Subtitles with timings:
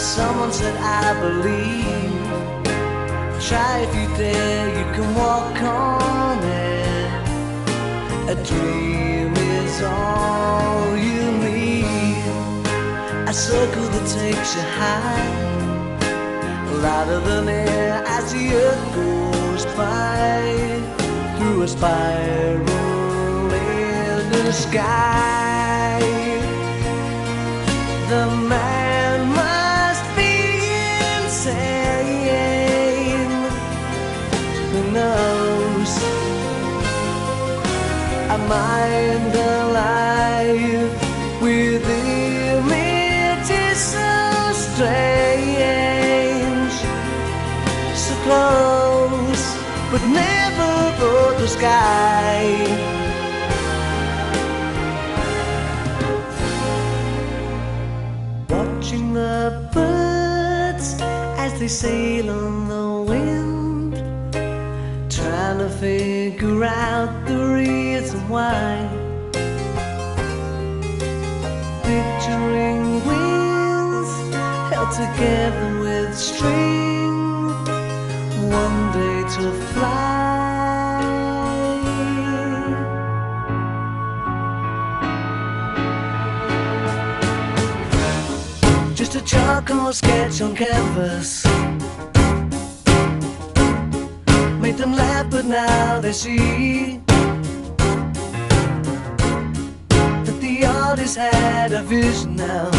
[0.00, 2.10] Someone said, I believe.
[3.38, 7.10] Try if you dare, you can walk on it.
[8.30, 12.24] A dream is all you need.
[13.28, 15.28] A circle that takes you high,
[16.82, 20.80] louder than air as the earth goes by.
[21.36, 26.00] Through a spiral in the sky.
[28.08, 28.89] The man
[38.50, 40.90] mind alive
[41.40, 44.10] with images so
[44.66, 45.96] strange,
[47.94, 49.44] so close,
[49.92, 52.42] but never for the sky.
[58.48, 60.96] Watching the birds
[61.38, 63.94] as they sail on the wind,
[65.08, 67.19] trying to figure out
[68.10, 68.88] reason why.
[71.82, 74.10] Picturing wings
[74.72, 77.48] held together with string,
[78.50, 80.10] one day to fly.
[88.94, 91.44] Just a charcoal sketch on canvas.
[94.60, 97.00] Made them laugh, but now they see
[101.10, 102.70] artist had a vision now.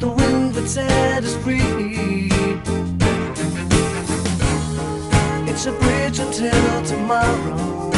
[0.00, 2.28] The wind that set us free.
[5.48, 7.90] It's a bridge until tomorrow.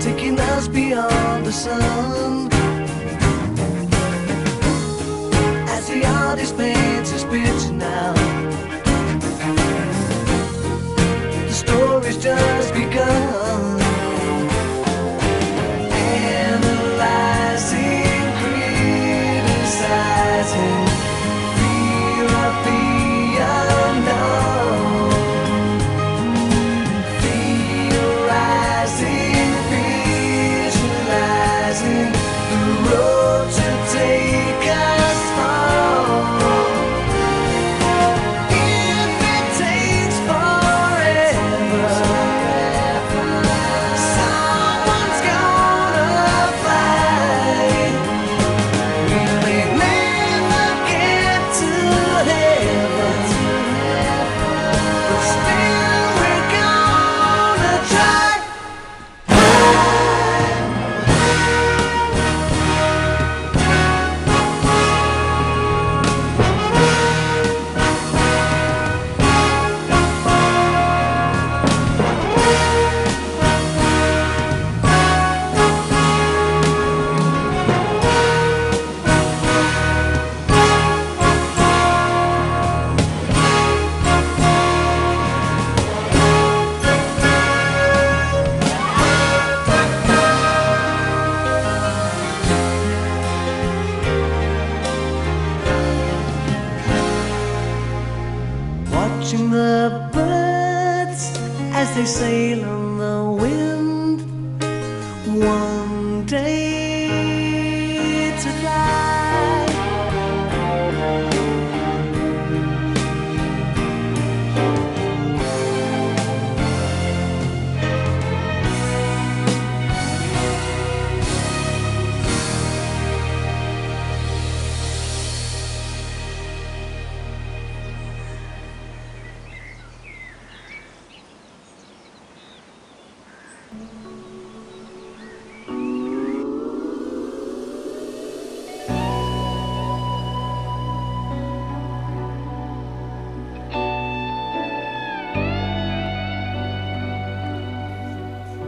[0.00, 2.48] taking us beyond the sun.
[5.68, 6.52] As the paints his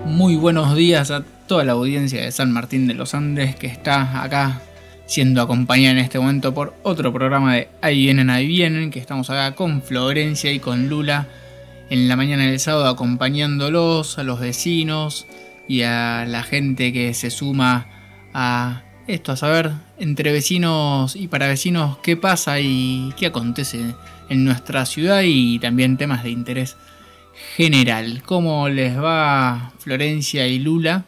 [0.05, 4.23] Muy buenos días a toda la audiencia de San Martín de los Andes que está
[4.23, 4.61] acá
[5.07, 9.31] siendo acompañada en este momento por otro programa de Ahí vienen, ahí vienen, que estamos
[9.31, 11.27] acá con Florencia y con Lula
[11.89, 15.27] en la mañana del sábado acompañándolos, a los vecinos
[15.69, 17.87] y a la gente que se suma
[18.35, 23.95] a esto, a saber entre vecinos y para vecinos qué pasa y qué acontece
[24.29, 26.77] en nuestra ciudad y también temas de interés
[27.57, 28.23] general.
[28.25, 31.05] ¿Cómo les va Florencia y Lula?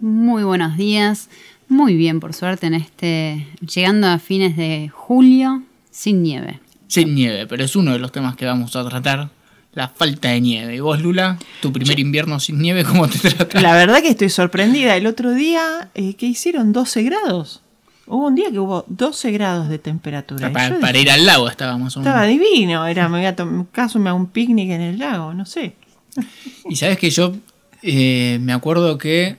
[0.00, 1.28] Muy buenos días.
[1.68, 3.46] Muy bien, por suerte, en este.
[3.60, 6.60] llegando a fines de julio sin nieve.
[6.88, 9.30] Sin nieve, pero es uno de los temas que vamos a tratar.
[9.74, 10.76] La falta de nieve.
[10.76, 11.36] ¿Y vos, Lula?
[11.60, 13.60] ¿Tu primer invierno sin nieve cómo te trata?
[13.60, 14.96] La verdad que estoy sorprendida.
[14.96, 17.60] El otro día, eh, que hicieron 12 grados.
[18.06, 20.52] Hubo un día que hubo 12 grados de temperatura.
[20.52, 21.96] Para, yo para ir al lago estábamos.
[21.96, 22.86] un- Estaba divino.
[22.86, 25.74] Era, me voy a tomar caso, me hago un picnic en el lago, no sé.
[26.70, 27.34] Y sabes que yo
[27.82, 29.36] eh, me acuerdo que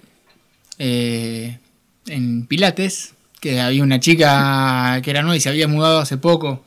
[0.79, 1.59] eh,
[2.07, 6.64] en Pilates, que había una chica que era nueva y se había mudado hace poco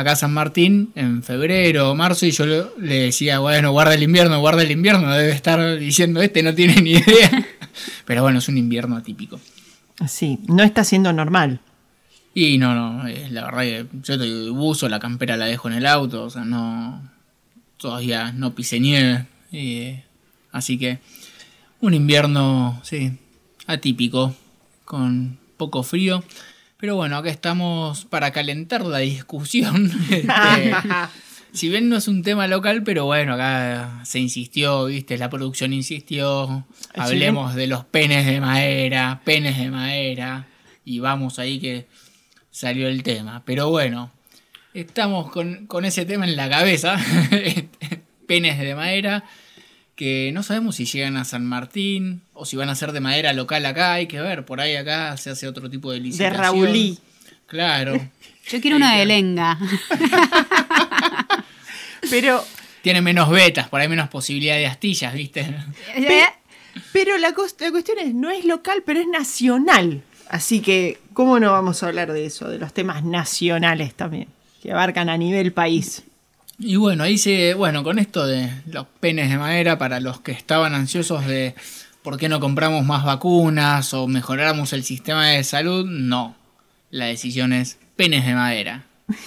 [0.00, 4.02] acá a San Martín, en febrero o marzo, y yo le, decía, bueno, guarda el
[4.02, 7.46] invierno, guarda el invierno, debe estar diciendo este, no tiene ni idea.
[8.04, 9.40] Pero bueno, es un invierno atípico.
[10.08, 11.60] Sí, no está siendo normal.
[12.34, 15.86] Y no, no, la verdad que yo estoy buzo, la campera la dejo en el
[15.86, 17.10] auto, o sea, no.
[17.76, 19.26] Todavía no pisé nieve.
[19.52, 20.04] eh,
[20.52, 20.98] así que.
[21.80, 23.12] Un invierno, sí,
[23.66, 24.34] atípico,
[24.84, 26.22] con poco frío.
[26.80, 29.90] Pero bueno, acá estamos para calentar la discusión.
[30.10, 30.72] Este,
[31.52, 35.72] si bien no es un tema local, pero bueno, acá se insistió, viste, la producción
[35.72, 36.64] insistió.
[36.94, 40.46] Hablemos de los penes de madera, penes de madera.
[40.84, 41.86] Y vamos ahí que
[42.50, 43.42] salió el tema.
[43.44, 44.12] Pero bueno,
[44.74, 46.96] estamos con, con ese tema en la cabeza.
[48.26, 49.24] penes de madera.
[50.00, 53.34] Que no sabemos si llegan a San Martín o si van a ser de madera
[53.34, 53.92] local acá.
[53.92, 56.40] Hay que ver, por ahí acá se hace otro tipo de De licitación.
[56.40, 56.98] Raulí.
[57.46, 58.00] Claro.
[58.48, 59.58] Yo quiero una de lenga.
[62.08, 62.42] Pero,
[62.80, 65.54] Tiene menos vetas, por ahí menos posibilidad de astillas, ¿viste?
[65.94, 66.24] ¿Eh?
[66.94, 70.02] pero la, la cuestión es, no es local, pero es nacional.
[70.30, 72.48] Así que, ¿cómo no vamos a hablar de eso?
[72.48, 74.28] De los temas nacionales también,
[74.62, 76.04] que abarcan a nivel país.
[76.62, 77.54] Y bueno, ahí se.
[77.54, 81.54] Bueno, con esto de los penes de madera, para los que estaban ansiosos de
[82.02, 86.36] por qué no compramos más vacunas o mejoráramos el sistema de salud, no.
[86.90, 88.84] La decisión es penes de madera.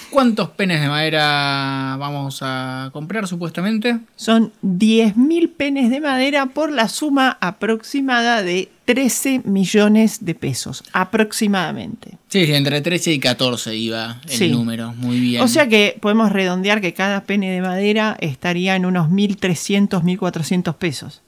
[0.10, 4.00] ¿Cuántos penes de madera vamos a comprar supuestamente?
[4.16, 10.84] Son 10.000 penes de madera por la suma aproximada de 13 millones de pesos.
[10.94, 12.18] Aproximadamente.
[12.28, 14.50] Sí, entre 13 y 14 iba el Sí.
[14.50, 14.94] número.
[14.94, 15.42] Muy bien.
[15.42, 20.76] O sea que podemos redondear que cada pene de madera estaría en unos 1.300, 1.400
[20.76, 21.22] pesos.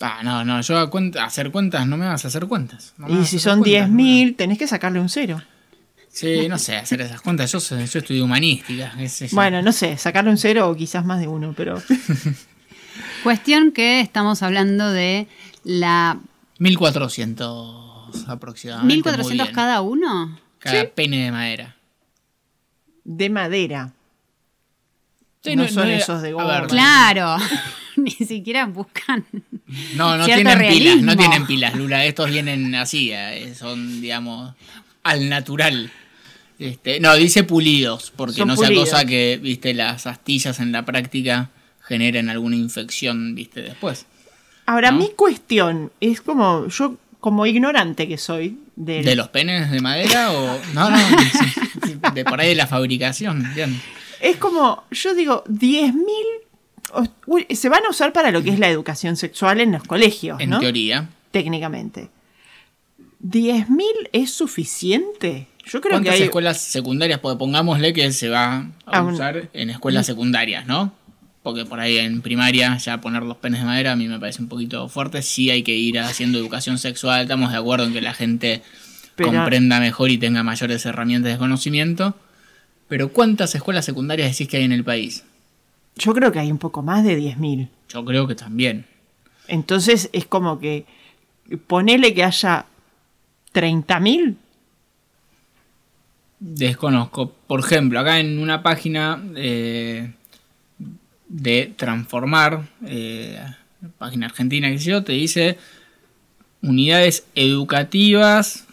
[0.00, 2.92] Ah, no, no, yo a cuenta- hacer cuentas no me vas a hacer cuentas.
[2.98, 5.40] No Y si son cuentas, no me- 10.000, tenés que sacarle un cero.
[6.12, 7.50] Sí, no sé, hacer esas cuentas.
[7.50, 8.94] Yo, yo estudio humanística.
[9.32, 11.82] Bueno, no sé, sacarle un cero o quizás más de uno, pero
[13.22, 15.26] Cuestión que estamos hablando de
[15.64, 16.18] la
[16.58, 18.86] 1400 aproximadamente.
[18.86, 19.54] muy 1400 bien.
[19.54, 20.38] cada uno.
[20.58, 21.76] Cada pene de madera.
[23.04, 23.92] de madera.
[25.42, 26.60] Sí, no, son es- esos de a goma.
[26.60, 27.36] ver, Claro.
[27.96, 29.24] Ni siquiera buscan.
[29.96, 32.04] No, no tienen pilas, no tienen pilas, Lula.
[32.04, 34.54] Estos vienen así, eh, son, digamos,
[35.02, 35.90] al natural.
[36.62, 38.90] Este, no, dice pulidos, porque Son no sea pulidos.
[38.90, 41.50] cosa que, viste, las astillas en la práctica
[41.82, 44.06] generen alguna infección, viste, después.
[44.66, 44.98] Ahora, ¿No?
[44.98, 50.32] mi cuestión es como, yo como ignorante que soy del- ¿De los penes de madera
[50.32, 50.60] o.?
[50.74, 50.98] No, no,
[52.14, 53.80] de por ahí de la fabricación, bien.
[54.20, 55.94] Es como, yo digo, 10.000
[56.94, 59.82] o- uy, se van a usar para lo que es la educación sexual en los
[59.82, 60.60] colegios, En ¿no?
[60.60, 61.08] teoría.
[61.32, 62.08] Técnicamente.
[63.24, 65.46] ¿10.000 es suficiente?
[65.72, 66.22] Yo creo que ¿Cuántas hay...
[66.22, 67.18] escuelas secundarias?
[67.20, 70.92] Porque pongámosle que se va a Ah, usar en escuelas secundarias, ¿no?
[71.42, 74.40] porque por ahí en primaria ya poner los penes de madera a mí me parece
[74.40, 75.22] un poquito fuerte.
[75.22, 78.62] Sí hay que ir haciendo educación sexual, estamos de acuerdo en que la gente
[79.16, 82.14] Pero- comprenda mejor y tenga mayores herramientas de conocimiento.
[82.86, 85.24] Pero ¿cuántas escuelas secundarias decís que hay en el país?
[85.96, 87.68] Yo creo que hay un poco más de 10.000.
[87.88, 88.86] Yo creo que también.
[89.48, 90.86] Entonces es como que
[91.66, 92.66] ponele que haya
[93.52, 94.36] 30.000.
[96.44, 97.32] Desconozco.
[97.46, 100.10] Por ejemplo, acá en una página eh,
[101.28, 103.38] de Transformar, eh,
[103.96, 105.56] página argentina que yo, te dice
[106.60, 108.64] unidades educativas.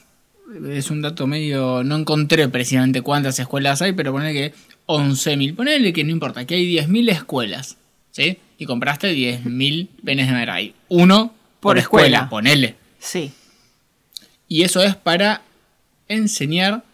[0.67, 1.83] Es un dato medio.
[1.83, 4.53] No encontré precisamente cuántas escuelas hay, pero ponele que
[4.87, 5.55] 11.000.
[5.55, 7.77] Ponele que no importa, que hay 10.000 escuelas.
[8.09, 8.39] ¿Sí?
[8.57, 10.55] Y compraste 10.000 penes de madera.
[10.55, 12.07] Hay uno por, Por escuela.
[12.07, 12.29] escuela.
[12.31, 12.75] Ponele.
[12.97, 13.31] Sí.
[14.47, 15.43] Y eso es para
[16.07, 16.88] enseñar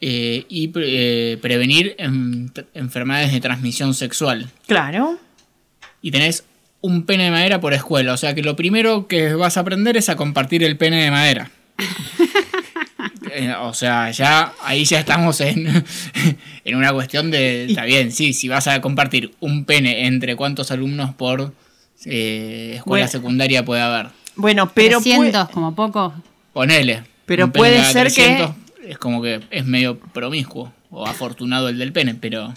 [0.00, 4.48] eh, y pre- eh, prevenir en- enfermedades de transmisión sexual.
[4.66, 5.18] Claro.
[6.02, 6.44] Y tenés
[6.80, 8.12] un pene de madera por escuela.
[8.12, 11.10] O sea que lo primero que vas a aprender es a compartir el pene de
[11.10, 11.50] madera.
[13.36, 15.66] Eh, o sea, ya ahí ya estamos en,
[16.64, 17.64] en una cuestión de...
[17.64, 21.52] Está bien, sí, si vas a compartir un pene entre cuántos alumnos por
[22.04, 23.08] eh, escuela Bueno.
[23.08, 24.08] secundaria puede haber.
[24.36, 26.14] Bueno, pero, pue- 300 como poco.
[26.52, 27.02] Ponele.
[27.26, 28.48] Pero puede ser que-
[28.86, 32.52] Es como que es medio promiscuo o afortunado el del pene, pero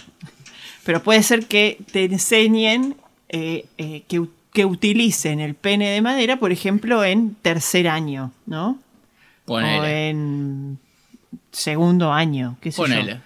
[0.87, 2.95] pero puede ser que te enseñen
[3.27, 8.79] eh, eh, que, que utilicen el pene de madera, por ejemplo, en tercer año, ¿no?
[9.43, 10.09] O ponele.
[10.09, 10.79] en
[11.51, 12.83] segundo año, qué sé yo.
[12.83, 13.17] Ponele.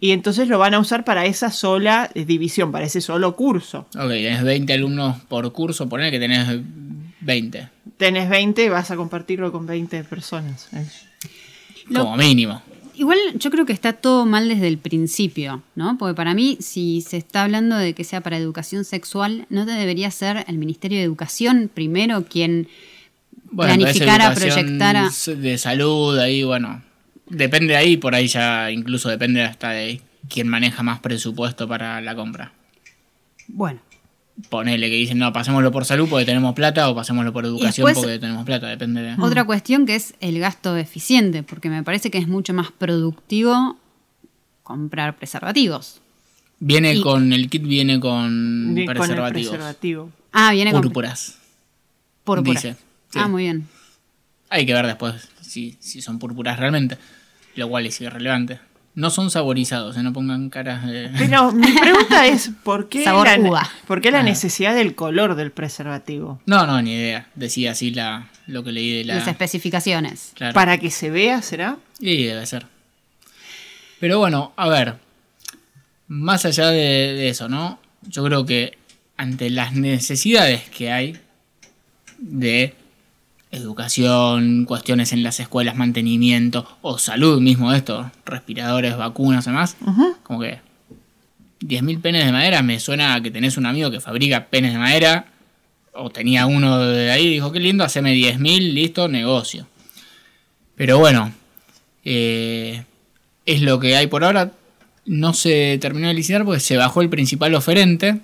[0.00, 3.86] Y entonces lo van a usar para esa sola eh, división, para ese solo curso.
[3.96, 6.60] Ok, tenés 20 alumnos por curso, ponele que tenés
[7.20, 10.68] 20, Tenés 20, vas a compartirlo con 20 personas.
[11.88, 12.62] Lo- como mínimo.
[12.94, 15.96] Igual yo creo que está todo mal desde el principio, ¿no?
[15.98, 19.70] Porque para mí, si se está hablando de que sea para educación sexual, no te
[19.70, 22.66] debería ser el Ministerio de Educación primero quien
[23.52, 25.10] Bueno, planificara, proyectara.
[25.36, 26.82] De salud, ahí, bueno.
[27.28, 32.00] Depende de ahí, por ahí ya incluso depende hasta de quién maneja más presupuesto para
[32.00, 32.52] la compra.
[33.46, 33.80] Bueno,
[34.50, 37.98] Ponele que dicen, no, pasémoslo por salud porque tenemos plata o pasémoslo por educación después-
[38.04, 39.14] porque tenemos plata, depende de...
[39.20, 43.76] otra cuestión que es el gasto eficiente, porque me parece que es mucho más productivo
[44.62, 46.00] comprar preservativos.
[46.60, 49.48] Viene y- con, el kit viene con Con el preservativos.
[49.50, 50.10] preservativo.
[50.32, 51.36] Ah, viene con Púrpuras.
[52.24, 52.52] púrpura.
[52.60, 52.76] dice,
[53.10, 53.18] sí.
[53.20, 53.66] Ah, muy bien.
[54.50, 56.96] Hay que ver después si, si son púrpuras realmente,
[57.56, 58.60] lo cual es irrelevante.
[58.98, 61.08] No son saborizados, eh, no pongan caras de...
[61.16, 63.70] Pero mi pregunta es, ¿por qué, Sabor la, uva.
[63.86, 64.22] ¿por qué la Ah.
[64.24, 66.40] necesidad del color del preservativo?
[66.46, 67.28] No, no, ni idea.
[67.36, 69.14] Decía así la, lo que leí de la...
[69.14, 70.32] Las especificaciones.
[70.34, 70.52] Claro.
[70.52, 71.76] ¿Para que se vea, será?
[72.00, 72.66] Y debe ser.
[74.00, 74.96] Pero bueno, a ver.
[76.08, 76.78] Más allá de,
[77.14, 77.78] de eso, ¿no?
[78.02, 78.78] Yo creo que
[79.16, 81.16] ante las necesidades que hay
[82.18, 82.74] de
[83.50, 89.76] educación, cuestiones en las escuelas, mantenimiento o salud mismo esto, respiradores, vacunas y demás,
[90.22, 90.60] como que
[91.60, 94.78] 10.000 penes de madera me suena a que tenés un amigo que fabrica penes de
[94.78, 95.26] madera
[95.92, 99.66] o tenía uno de ahí dijo, qué lindo, haceme 10.000, listo, negocio.
[100.76, 101.32] Pero bueno,
[102.04, 102.84] eh,
[103.44, 104.52] es lo que hay por ahora.
[105.04, 108.20] No se terminó de licitar porque se bajó el principal oferente.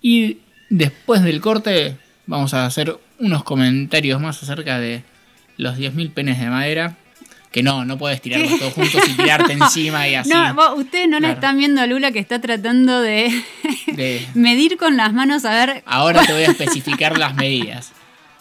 [0.00, 0.38] Y
[0.70, 5.02] después del corte vamos a hacer unos comentarios más acerca de
[5.56, 6.96] los 10.000 penes de madera.
[7.52, 10.28] Que no, no puedes tirarlos todos juntos y tirarte encima y así.
[10.28, 11.34] No, vos- ustedes no la Claro.
[11.34, 13.32] están viendo a Lula que está tratando de
[13.86, 15.82] De- medir con las manos a ver.
[15.86, 17.92] Ahora te voy a especificar las medidas.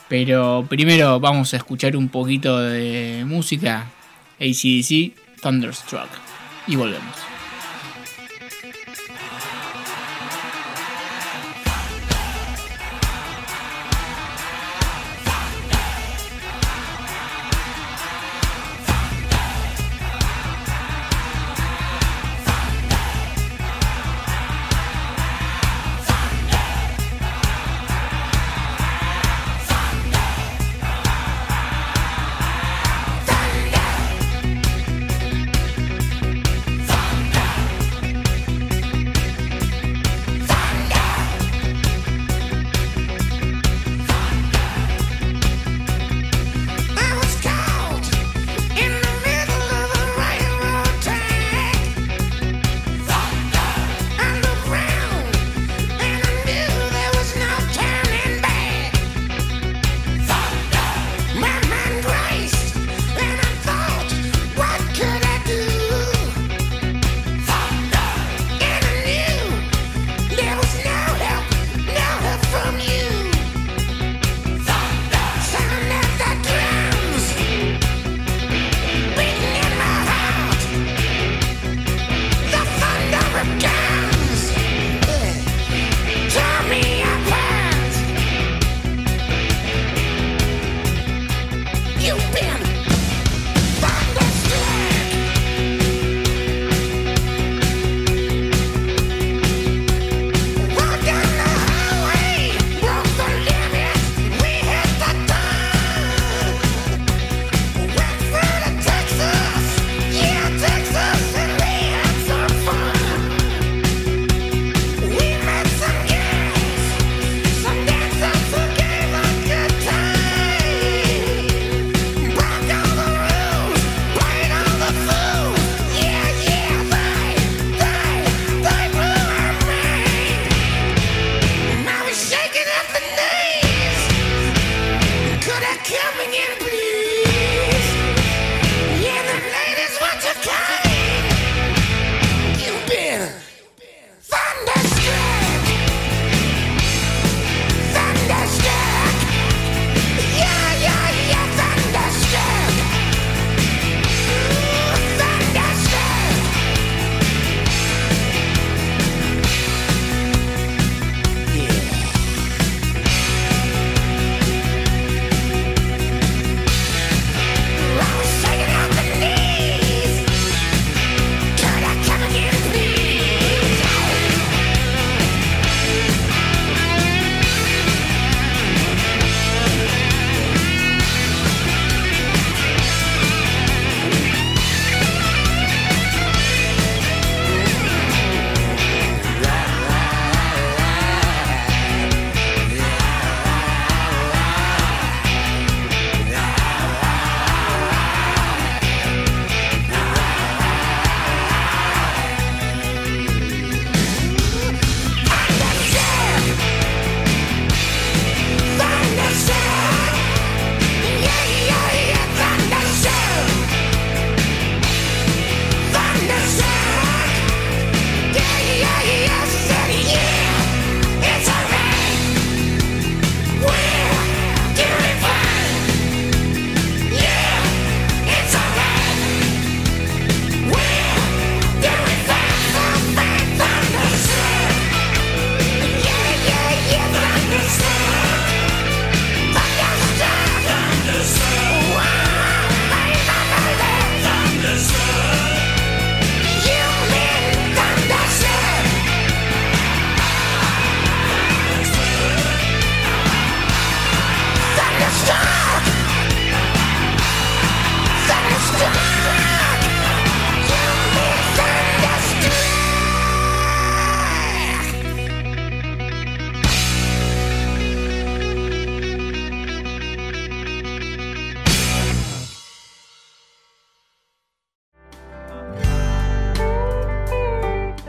[0.10, 3.86] Pero primero vamos a escuchar un poquito de música.
[4.42, 6.10] ACDC, Thunderstruck.
[6.68, 7.16] Y volvemos.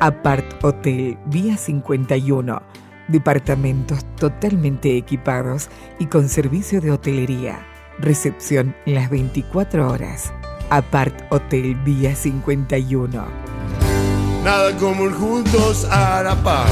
[0.07, 2.63] Apart Hotel Vía 51.
[3.09, 7.67] Departamentos totalmente equipados y con servicio de hotelería.
[7.99, 10.33] Recepción las 24 horas.
[10.71, 13.25] Apart Hotel Vía 51.
[14.45, 16.71] Nada como ir juntos a la par.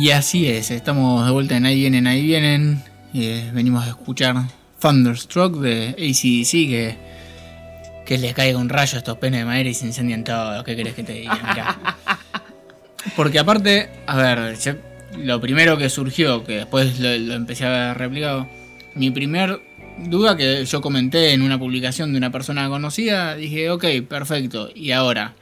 [0.00, 2.82] Y así es, estamos de vuelta en Ahí vienen, ahí vienen.
[3.12, 4.36] Eh, venimos a escuchar
[4.80, 6.96] Thunderstruck de ACDC que,
[8.06, 10.64] que les caiga un rayo a estos penes de madera y se incendian todos.
[10.64, 11.34] ¿Qué querés que te diga?
[11.34, 11.96] Mirá.
[13.16, 14.74] Porque aparte, a ver, yo-
[15.18, 18.48] lo primero que surgió, que después lo, lo empecé a ver replicado,
[18.94, 19.60] mi primer
[19.98, 24.92] duda que yo comenté en una publicación de una persona conocida, dije, ok, perfecto, y
[24.92, 25.34] ahora,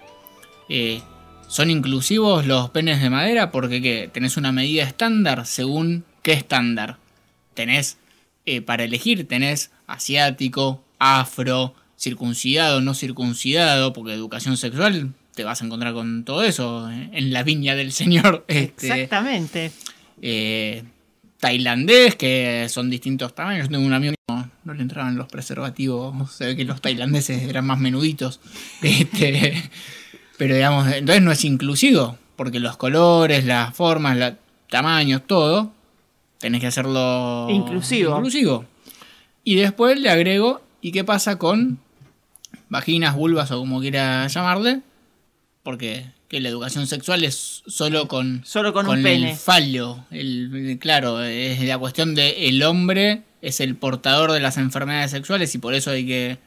[0.71, 1.01] eh,
[1.49, 3.51] ¿son inclusivos los penes de madera?
[3.51, 4.11] Porque ¿qué?
[4.13, 6.99] tenés una medida estándar según qué estándar.
[7.55, 7.99] Tenés,
[8.47, 15.65] eh, para elegir, tenés asiático, afro, circuncidado, no circuncidado, porque educación sexual te vas a
[15.65, 18.45] encontrar con todo eso eh, en la viña del Señor.
[18.49, 19.73] Este, Exactamente.
[20.23, 20.85] eh,
[21.39, 23.67] tailandés, que son distintos tamaños.
[23.67, 26.33] Yo tengo un amigo que no, no le entraban los preservativos.
[26.33, 28.41] Se ve que los tailandeses eran más menuditos.
[28.83, 29.71] Este,
[30.38, 34.33] pero digamos, entonces no es inclusivo, porque los colores, las formas, los
[34.70, 35.72] tamaños, todo,
[36.38, 38.16] tenés que hacerlo Inclusivo.
[38.16, 38.64] inclusivo.
[39.44, 41.79] Y después le agrego, ¿y qué pasa con
[42.68, 44.81] vaginas, vulvas o como quiera llamarle?
[45.62, 49.31] Porque que la educación sexual es solo con, Solo con un pene.
[49.31, 50.05] el fallo.
[50.11, 55.55] El, claro, es la cuestión de el hombre es el portador de las enfermedades sexuales
[55.55, 56.38] y por eso hay que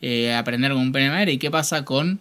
[0.00, 1.30] eh, aprender con un pene de madera.
[1.30, 2.18] ¿Y qué pasa con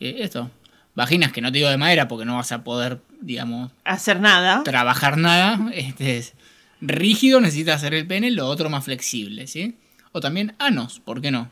[0.00, 0.50] eh, esto?
[0.98, 4.64] Vaginas que no te digo de madera porque no vas a poder, digamos, Hacer nada.
[4.64, 5.70] trabajar nada.
[5.72, 6.34] Este es
[6.80, 9.76] rígido, necesitas hacer el pene, lo otro más flexible, ¿sí?
[10.10, 11.50] O también anos, ¿por qué no?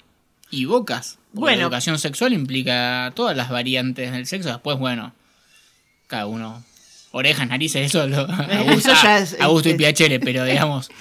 [0.51, 1.19] Y bocas.
[1.33, 1.57] Porque Bueno.
[1.59, 4.49] la educación sexual implica todas las variantes del sexo.
[4.49, 5.13] Después, bueno,
[6.09, 6.65] cada uno.
[7.13, 8.23] Orejas, narices, eso lo.
[9.41, 10.89] A gusto, y piacere, pero digamos.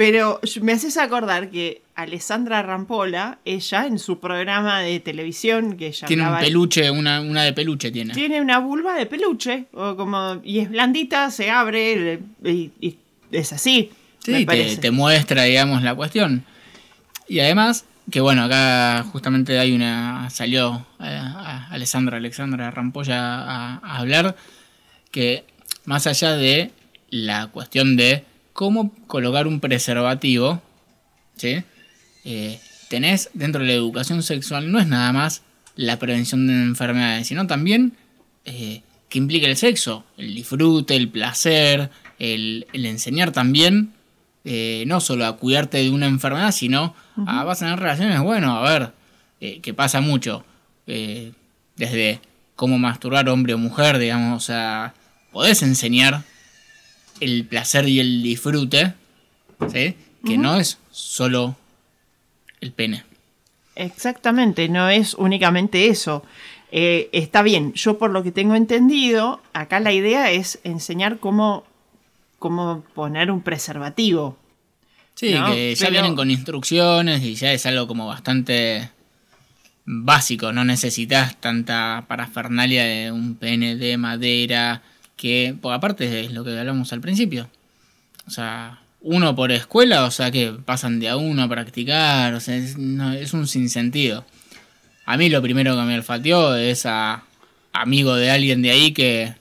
[0.00, 6.06] Pero me haces acordar que Alessandra Rampola, ella en su programa de televisión, que ella
[6.06, 8.14] Tiene un hablaba- peluche, una, una de peluche tiene.
[8.14, 12.96] tiene una vulva de peluche, o como, y es blandita, se abre, y, y
[13.30, 13.90] es así.
[14.24, 16.44] Sí, te, te muestra, digamos, la cuestión.
[17.28, 20.30] Y además, que bueno, acá justamente hay una.
[20.30, 24.34] salió eh, a Alessandra, Alexandra Rampolla a, a hablar
[25.10, 25.44] que
[25.84, 26.70] más allá de
[27.10, 28.24] la cuestión de
[28.60, 30.60] cómo colocar un preservativo,
[31.34, 31.62] ¿sí?
[32.26, 35.40] Eh, tenés dentro de la educación sexual, no es nada más
[35.76, 37.94] la prevención de enfermedades, sino también
[38.44, 43.94] eh, que implica el sexo, el disfrute, el placer, el, el enseñar también,
[44.44, 46.94] eh, no solo a cuidarte de una enfermedad, sino
[47.26, 48.92] a vas a tener relaciones, bueno, a ver,
[49.40, 50.44] eh, que pasa mucho,
[50.86, 51.32] eh,
[51.76, 52.20] desde
[52.56, 54.92] cómo masturbar hombre o mujer, digamos, o sea,
[55.32, 56.24] podés enseñar
[57.20, 58.94] el placer y el disfrute,
[59.72, 59.94] ¿sí?
[60.24, 61.56] Que no es solo
[62.60, 63.04] el pene.
[63.76, 66.24] Exactamente, no es únicamente eso.
[66.72, 71.64] Eh, está bien, yo por lo que tengo entendido, acá la idea es enseñar cómo,
[72.38, 74.36] cómo poner un preservativo.
[75.14, 78.90] Sí, No, que ya pero- vienen con instrucciones y ya es algo como bastante
[79.84, 84.82] básico, no necesitas tanta parafernalia de un pene de madera,
[85.20, 87.48] que, porque aparte es lo que hablamos al principio.
[88.26, 92.40] O sea, uno por escuela, o sea que pasan de a uno a practicar, o
[92.40, 94.24] sea, es, no, es un sinsentido.
[95.04, 97.22] A mí lo primero que me olfateó es a
[97.72, 99.34] amigo de alguien de ahí que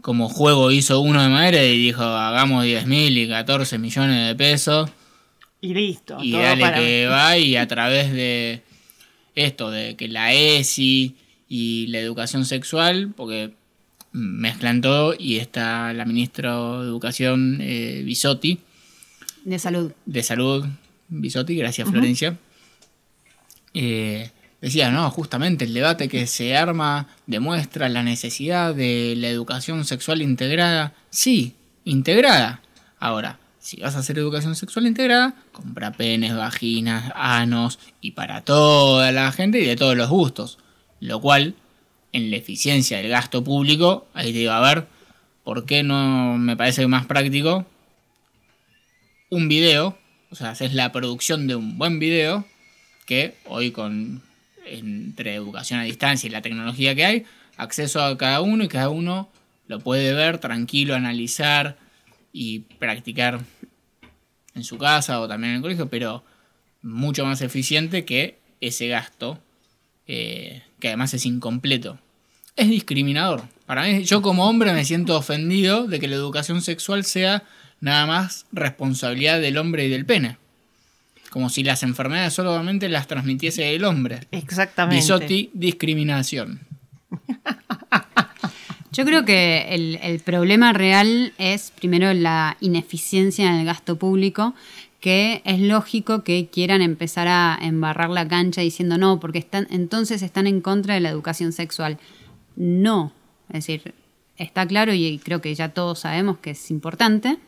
[0.00, 4.34] como juego hizo uno de madera y dijo hagamos 10 mil y 14 millones de
[4.34, 4.88] pesos
[5.60, 6.18] Y listo.
[6.22, 8.62] y todo dale para- que va y a través de
[9.34, 11.16] esto, de que la ESI
[11.48, 13.52] y la educación sexual, porque
[14.18, 18.60] mezclan todo y está la ministra de Educación eh, Bisotti,
[19.44, 19.92] De salud.
[20.06, 20.66] de Salud
[21.08, 22.36] Bisotti, gracias Florencia,
[23.74, 29.84] eh, decía, no, justamente el debate que se arma demuestra la necesidad de la educación
[29.84, 30.94] sexual integrada.
[31.10, 31.54] Sí,
[31.84, 32.60] integrada.
[32.98, 39.12] Ahora, si vas a hacer educación sexual integrada, compra penes, vaginas, anos y para toda
[39.12, 40.58] la gente y de todos los gustos.
[41.00, 41.54] Lo cual,
[42.12, 44.86] en la eficiencia del gasto público, ahí te iba a ver,
[45.44, 47.66] ¿por qué no me parece más práctico
[49.30, 49.98] un video,
[50.30, 52.44] o sea, haces la producción de un buen video,
[53.06, 54.22] que hoy con
[54.66, 57.24] entre educación a distancia y la tecnología que hay,
[57.56, 59.30] acceso a cada uno y cada uno
[59.66, 61.76] lo puede ver tranquilo, analizar
[62.32, 63.40] y practicar
[64.54, 66.24] en su casa o también en el colegio, pero
[66.82, 69.38] mucho más eficiente que ese gasto,
[70.06, 71.98] eh, que además es incompleto.
[72.56, 73.42] Es discriminador.
[73.66, 77.44] Para mí, yo como hombre me siento ofendido de que la educación sexual sea
[77.80, 80.38] nada más responsabilidad del hombre y del pene.
[81.30, 84.20] Como si las enfermedades solamente las transmitiese el hombre.
[84.30, 84.96] Exactamente.
[84.96, 86.60] Bisotti, discriminación.
[88.90, 94.54] Yo creo que el, el problema real es primero la ineficiencia en el gasto público,
[95.00, 100.22] que es lógico que quieran empezar a embarrar la cancha diciendo no, porque están, entonces
[100.22, 101.98] están en contra de la educación sexual.
[102.56, 103.12] No,
[103.48, 103.94] es decir,
[104.36, 107.38] está claro y creo que ya todos sabemos que es importante,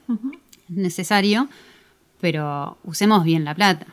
[0.69, 1.49] es necesario,
[2.21, 3.87] pero usemos bien la plata.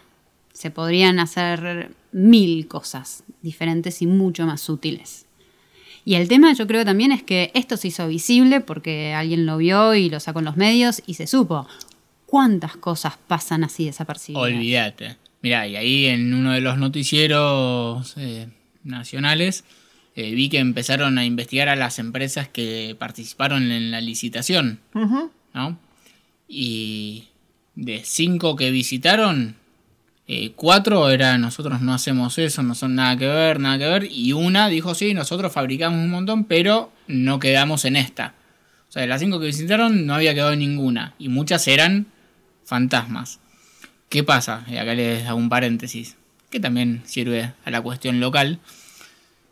[0.53, 5.25] Se podrían hacer mil cosas diferentes y mucho más útiles.
[6.05, 9.57] Y el tema yo creo también es que esto se hizo visible porque alguien lo
[9.57, 11.67] vio y lo sacó en los medios y se supo.
[12.27, 14.43] ¿Cuántas cosas pasan así desapercibidas?
[14.43, 15.15] Olvídate.
[15.41, 18.49] Mirá, y ahí en uno de los noticieros eh,
[18.83, 19.63] nacionales
[20.13, 24.79] eh, vi que empezaron a investigar a las empresas que participaron en la licitación.
[25.53, 25.79] ¿no?
[26.49, 27.29] Y
[27.75, 29.55] de cinco que visitaron,
[30.27, 34.11] eh, cuatro era nosotros no hacemos eso, no son nada que ver, nada que ver,
[34.11, 38.33] y una dijo sí, nosotros fabricamos un montón, pero no quedamos en esta.
[38.89, 42.07] O sea, de las cinco que visitaron no había quedado ninguna, y muchas eran
[42.67, 43.39] fantasmas.
[44.09, 44.65] ¿Qué pasa?
[44.67, 46.17] Y acá les hago un paréntesis,
[46.49, 48.59] que también sirve a la cuestión local.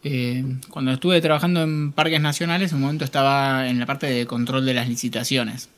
[0.03, 4.25] Eh, cuando estuve trabajando en parques nacionales, en un momento estaba en la parte de
[4.27, 5.69] control de las licitaciones.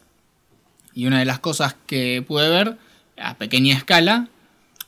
[0.94, 2.78] Y una de las cosas que pude ver
[3.18, 4.30] a pequeña escala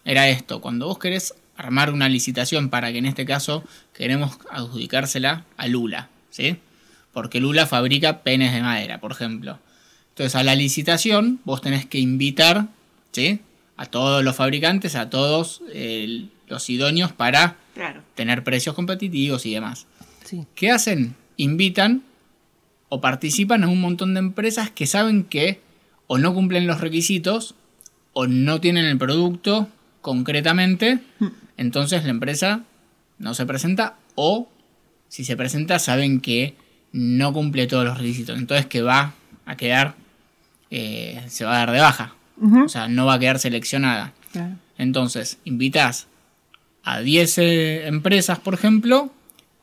[0.03, 0.59] era esto.
[0.59, 6.09] Cuando vos querés armar una licitación para que en este caso queremos adjudicársela a Lula,
[6.31, 6.57] ¿sí?
[7.13, 9.59] Porque Lula fabrica penes de madera, por ejemplo.
[10.19, 12.67] Entonces a la licitación vos tenés que invitar,
[13.13, 13.39] ¿sí?
[13.77, 18.01] A todos los fabricantes, a todos eh, los idóneos para Claro.
[18.15, 19.87] tener precios competitivos y demás.
[20.25, 20.43] Sí.
[20.55, 21.15] ¿Qué hacen?
[21.37, 22.03] Invitan
[22.89, 25.61] o participan en un montón de empresas que saben que
[26.07, 27.55] o no cumplen los requisitos
[28.11, 29.69] o no tienen el producto
[30.01, 30.99] concretamente.
[31.55, 32.63] Entonces la empresa
[33.19, 34.49] no se presenta o
[35.07, 36.55] si se presenta saben que
[36.91, 38.37] no cumple todos los requisitos.
[38.37, 39.13] Entonces que va
[39.45, 39.95] a quedar,
[40.71, 42.15] eh, se va a dar de baja.
[42.41, 44.13] O sea, no va a quedar seleccionada.
[44.31, 44.55] Claro.
[44.77, 46.07] Entonces, invitas
[46.83, 49.11] a 10 eh, empresas, por ejemplo,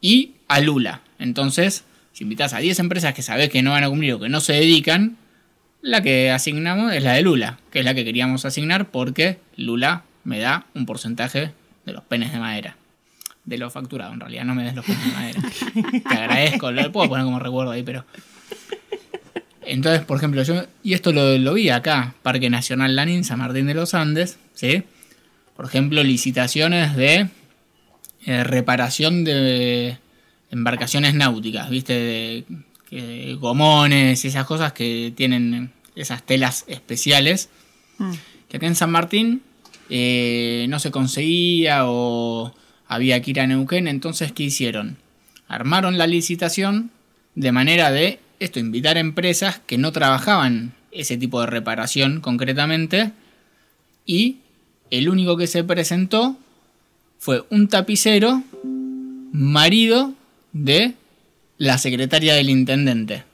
[0.00, 1.00] y a Lula.
[1.18, 4.28] Entonces, si invitas a 10 empresas que sabes que no van a cumplir o que
[4.28, 5.16] no se dedican,
[5.80, 10.04] la que asignamos es la de Lula, que es la que queríamos asignar porque Lula
[10.24, 11.52] me da un porcentaje
[11.84, 12.76] de los penes de madera.
[13.44, 15.40] De lo facturado, en realidad, no me des los penes de madera.
[16.08, 18.04] Te agradezco, lo puedo poner como recuerdo ahí, pero.
[19.66, 23.66] Entonces, por ejemplo, yo, y esto lo, lo vi acá, Parque Nacional Lanín, San Martín
[23.66, 24.84] de los Andes, ¿sí?
[25.56, 27.28] Por ejemplo, licitaciones de
[28.26, 29.98] eh, reparación de
[30.50, 31.92] embarcaciones náuticas, ¿viste?
[31.92, 32.44] De,
[32.88, 37.48] que- gomones y esas cosas que tienen esas telas especiales.
[37.98, 38.12] Mm.
[38.48, 39.42] Que acá en San Martín
[39.90, 42.54] eh, no se conseguía o
[42.86, 44.98] había que ir a Neuquén, entonces ¿qué hicieron?
[45.48, 46.90] Armaron la licitación
[47.34, 53.12] de manera de esto, invitar empresas que no trabajaban ese tipo de reparación concretamente
[54.04, 54.38] y
[54.90, 56.36] el único que se presentó
[57.18, 58.42] fue un tapicero,
[59.32, 60.14] marido
[60.52, 60.94] de
[61.58, 63.24] la secretaria del intendente.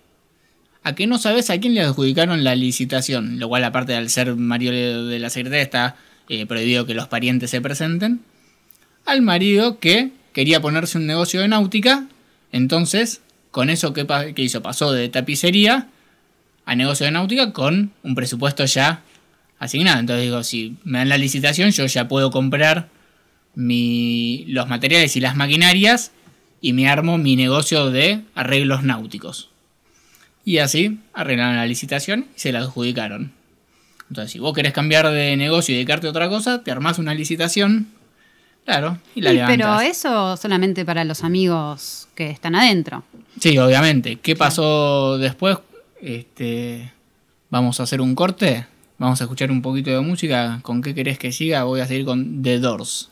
[0.83, 4.35] A que no sabes a quién le adjudicaron la licitación, lo cual aparte de ser
[4.35, 5.97] marido de la secretaria está
[6.29, 8.21] eh, prohibido que los parientes se presenten.
[9.05, 12.07] Al marido que quería ponerse un negocio de náutica,
[12.51, 13.21] entonces
[13.53, 15.87] con eso que, que hizo pasó de tapicería
[16.65, 19.03] a negocio de náutica con un presupuesto ya
[19.61, 20.01] asignado.
[20.01, 22.89] Entonces digo, si me dan la licitación, yo ya puedo comprar
[23.55, 26.11] mi, los materiales y las maquinarias
[26.61, 29.51] y me armo mi negocio de arreglos náuticos.
[30.45, 33.33] Y así arreglaron la licitación y se la adjudicaron.
[34.09, 37.15] Entonces, si vos querés cambiar de negocio y dedicarte a otra cosa, te armás una
[37.15, 37.89] licitación,
[38.65, 43.05] claro, y la Sí, pero eso solamente para los amigos que están adentro.
[43.41, 44.17] Sí, obviamente.
[44.17, 45.59] ¿Qué pasó después?
[46.01, 46.93] Este,
[47.51, 48.67] vamos a hacer un corte.
[48.99, 50.61] Vamos a escuchar un poquito de música.
[50.63, 51.65] ¿Con qué querés que siga?
[51.65, 53.11] Voy a seguir con The Doors.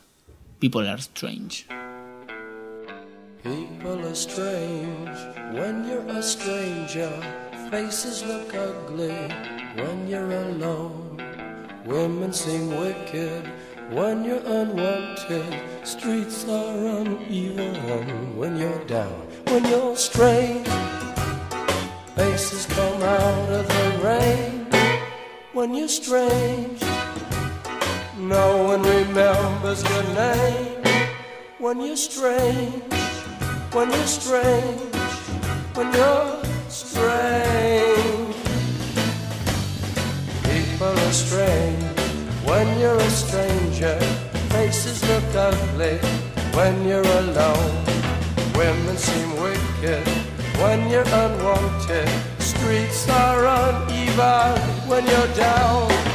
[0.59, 1.65] People are strange.
[3.43, 5.17] People are strange
[5.53, 7.09] when you're a stranger.
[7.71, 9.11] Faces look ugly
[9.75, 11.17] when you're alone.
[11.85, 13.49] Women seem wicked
[13.91, 15.53] when you're unwanted.
[15.83, 19.27] Streets are uneven when you're down.
[19.47, 20.67] When you're strange,
[22.15, 24.67] faces come out of the rain.
[25.53, 26.81] When you're strange,
[28.17, 30.83] no one remembers your name.
[31.59, 32.83] When you're strange,
[33.73, 35.00] when you're strange,
[43.81, 43.99] stranger.
[44.49, 45.97] Faces look ugly
[46.53, 47.85] when you're alone.
[48.55, 50.07] Women seem wicked
[50.61, 52.09] when you're unwanted.
[52.39, 56.10] Streets are uneven when you're down.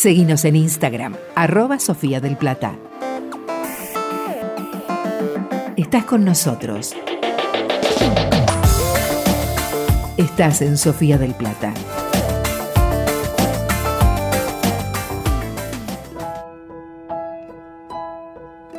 [0.00, 2.74] Seguinos en Instagram, arroba Sofía del Plata.
[5.76, 6.94] Estás con nosotros.
[10.16, 11.74] Estás en Sofía del Plata.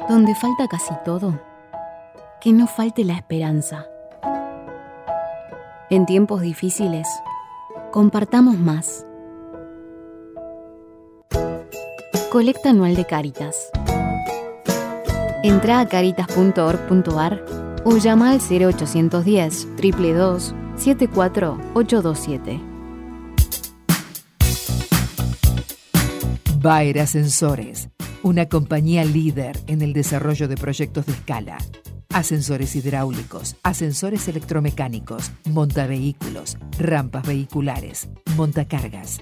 [0.10, 1.40] Donde falta casi todo,
[2.40, 3.86] que no falte la esperanza.
[5.92, 7.08] En tiempos difíciles,
[7.92, 9.06] compartamos más.
[12.32, 13.70] Colecta anual de Caritas.
[15.44, 17.44] Entra a caritas.org.ar
[17.84, 22.62] o llama al 0810 322 74827.
[26.62, 27.90] Bayer Ascensores,
[28.24, 31.58] una compañía líder en el desarrollo de proyectos de escala.
[32.14, 39.22] Ascensores hidráulicos, ascensores electromecánicos, montavehículos, rampas vehiculares, montacargas.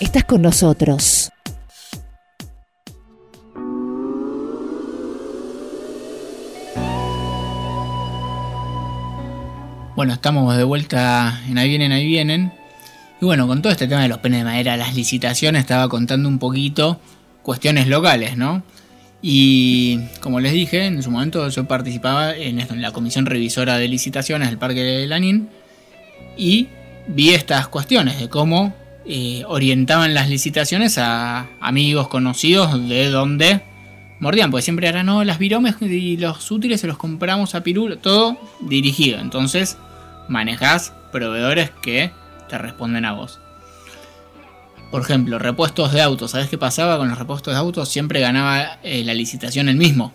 [0.00, 1.30] estás con nosotros.
[9.94, 12.61] Bueno, estamos de vuelta en Ahí vienen, ahí vienen.
[13.22, 16.28] Y bueno, con todo este tema de los penes de madera, las licitaciones, estaba contando
[16.28, 17.00] un poquito
[17.44, 18.64] cuestiones locales, ¿no?
[19.22, 24.48] Y como les dije, en su momento yo participaba en, la comisión revisora de licitaciones
[24.48, 25.50] del Parque de Lanín
[26.36, 26.66] y
[27.06, 28.74] vi estas cuestiones de cómo
[29.06, 33.60] eh, orientaban las licitaciones a amigos conocidos de donde
[34.18, 37.98] mordían, porque siempre eran, no, las viromes y los útiles se los compramos a Pirul,
[37.98, 39.20] todo dirigido.
[39.20, 39.78] Entonces
[40.26, 42.10] manejás proveedores que
[42.52, 43.40] te responden a vos.
[44.90, 46.32] Por ejemplo, repuestos de autos.
[46.32, 47.88] ¿Sabes qué pasaba con los repuestos de autos?
[47.88, 50.12] Siempre ganaba eh, la licitación el mismo.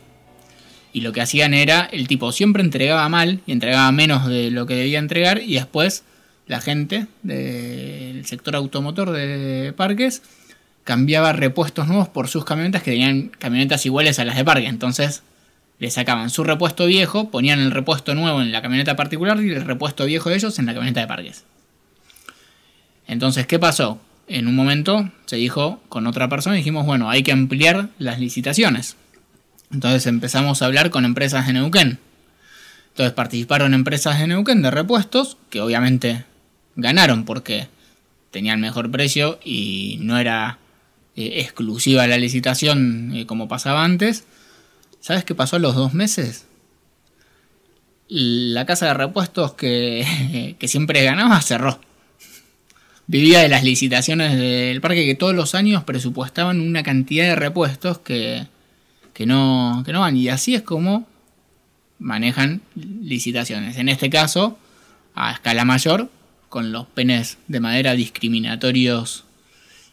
[0.94, 4.68] Y lo que hacían era, el tipo siempre entregaba mal y entregaba menos de lo
[4.68, 6.04] que debía entregar y después
[6.46, 10.22] la gente del sector automotor de parques
[10.84, 14.68] cambiaba repuestos nuevos por sus camionetas que tenían camionetas iguales a las de parque.
[14.68, 15.24] Entonces
[15.80, 19.66] le sacaban su repuesto viejo, ponían el repuesto nuevo en la camioneta particular y el
[19.66, 21.44] repuesto viejo de ellos en la camioneta de parques.
[23.08, 24.00] Entonces, ¿qué pasó?
[24.28, 28.98] En un momento se dijo con otra persona, dijimos, bueno, hay que ampliar las licitaciones.
[29.72, 32.00] Entonces empezamos a hablar con empresas de Neuquén.
[32.90, 36.26] Entonces participaron empresas de Neuquén de repuestos, que obviamente
[36.76, 37.70] ganaron porque
[38.32, 40.60] tenían mejor precio y no era
[41.16, 44.26] eh, exclusiva la licitación eh, como pasaba antes.
[45.00, 46.46] ¿Sabes qué pasó a los dos meses?
[48.10, 51.80] La casa de repuestos que, que siempre ganaba cerró
[53.08, 58.00] vivía de las licitaciones del parque que todos los años presupuestaban una cantidad de repuestos
[58.00, 58.46] que,
[59.14, 60.16] que, no, que no van.
[60.18, 61.08] Y así es como
[62.00, 63.78] manejan licitaciones.
[63.78, 64.60] En este caso,
[65.16, 66.10] a escala mayor,
[66.50, 69.26] con los penes de madera discriminatorios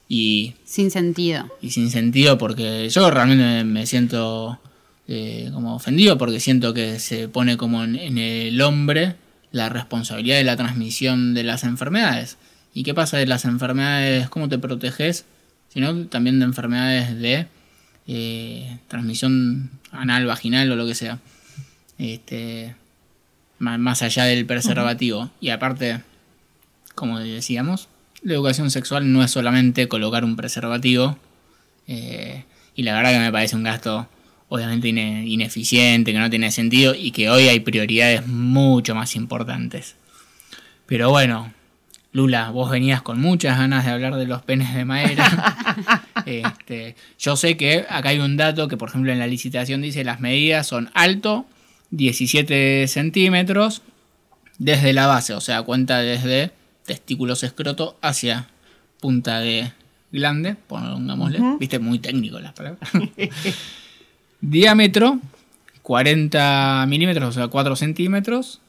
[0.09, 0.55] y...
[0.65, 1.47] Sin sentido.
[1.62, 4.61] Y sin sentido porque yo realmente me siento
[5.09, 9.17] eh, como ofendido porque siento que se pone como en el hombre
[9.51, 12.37] la responsabilidad de la transmisión de las enfermedades.
[12.75, 14.29] ¿Y qué pasa de las enfermedades?
[14.29, 15.25] ¿Cómo te proteges?
[15.68, 17.47] Sino también de enfermedades de
[18.09, 21.20] eh, transmisión anal, vaginal o lo que sea.
[21.99, 22.75] Este,
[23.59, 25.31] más allá del preservativo.
[25.41, 26.01] Y aparte,
[26.97, 27.89] como decíamos,
[28.22, 31.16] la educación sexual no es solamente colocar un preservativo.
[31.87, 32.45] Eh,
[32.75, 34.09] y la verdad que me parece un gasto
[34.49, 39.97] obviamente ineficiente, que no tiene sentido y que hoy hay prioridades mucho más importantes.
[40.87, 41.53] Pero bueno,
[42.15, 45.57] Lula, vos venías con muchas ganas de hablar de los penes de madera.
[46.27, 50.05] Este, yo sé que acá hay un dato que, por ejemplo, en la licitación dice
[50.05, 51.45] las medidas son alto,
[51.91, 53.83] 17 centímetros,
[54.57, 56.53] desde la base, o sea, cuenta desde
[56.87, 58.47] testículos escroto hacia
[59.01, 59.73] punta de
[60.12, 61.41] glande, pongámosle.
[61.59, 62.89] Viste, muy técnico las palabras.
[64.41, 65.19] Diámetro,
[65.83, 68.61] 40 milímetros, o sea, 4 centímetros.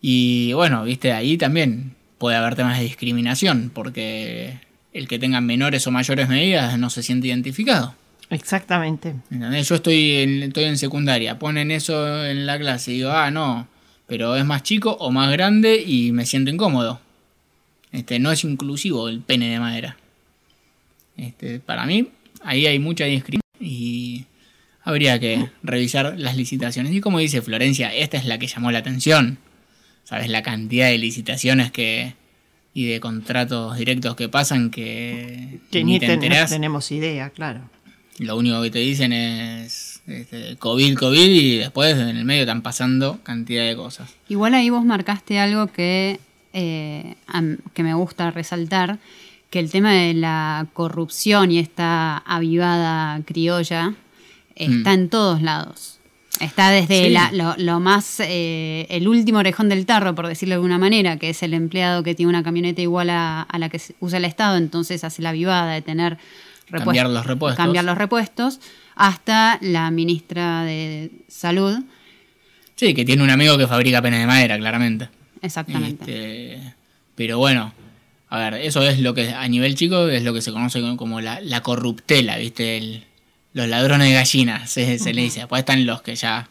[0.00, 4.58] Y bueno, viste, ahí también puede haber temas de discriminación, porque
[4.92, 7.94] el que tenga menores o mayores medidas no se siente identificado.
[8.30, 9.14] Exactamente.
[9.30, 13.68] Yo estoy en, estoy en secundaria, ponen eso en la clase y digo, ah, no,
[14.06, 17.00] pero es más chico o más grande y me siento incómodo.
[17.90, 19.96] Este, no es inclusivo el pene de madera.
[21.16, 22.08] Este, para mí,
[22.42, 24.26] ahí hay mucha discriminación y
[24.82, 26.92] habría que revisar las licitaciones.
[26.92, 29.38] Y como dice Florencia, esta es la que llamó la atención.
[30.08, 30.30] ¿Sabes?
[30.30, 32.14] La cantidad de licitaciones que
[32.72, 37.68] y de contratos directos que pasan que, ni, te tenemos idea, claro.
[38.18, 42.62] Lo único que te dicen es este, COVID, COVID y después en el medio están
[42.62, 44.14] pasando cantidad de cosas.
[44.28, 46.20] Igual ahí vos marcaste algo que,
[46.54, 47.16] eh,
[47.74, 48.98] que me gusta resaltar,
[49.50, 53.94] que el tema de la corrupción y esta avivada criolla
[54.54, 54.94] está mm.
[54.94, 55.97] en todos lados.
[56.40, 61.16] Está desde lo, más, eh, el último orejón del tarro, por decirlo de alguna manera,
[61.16, 64.56] que es el empleado que tiene una camioneta igual a, la que usa el Estado,
[64.56, 66.18] entonces hace la vivada de tener
[66.70, 67.56] cambiar los repuestos.
[67.56, 68.60] Cambiar los repuestos,
[68.94, 71.80] hasta la ministra de Salud.
[72.76, 75.08] Sí, que tiene un amigo que fabrica penas de madera, claramente.
[75.42, 76.54] Exactamente.
[76.54, 76.74] Este,
[77.16, 77.72] pero bueno,
[78.28, 81.20] a ver, eso es lo que a nivel chico es lo que se conoce como
[81.20, 82.76] la, la corruptela, ¿viste?
[82.76, 83.07] El,
[83.52, 85.40] los ladrones de gallinas, se, le dice.
[85.40, 86.48] Después están los que ya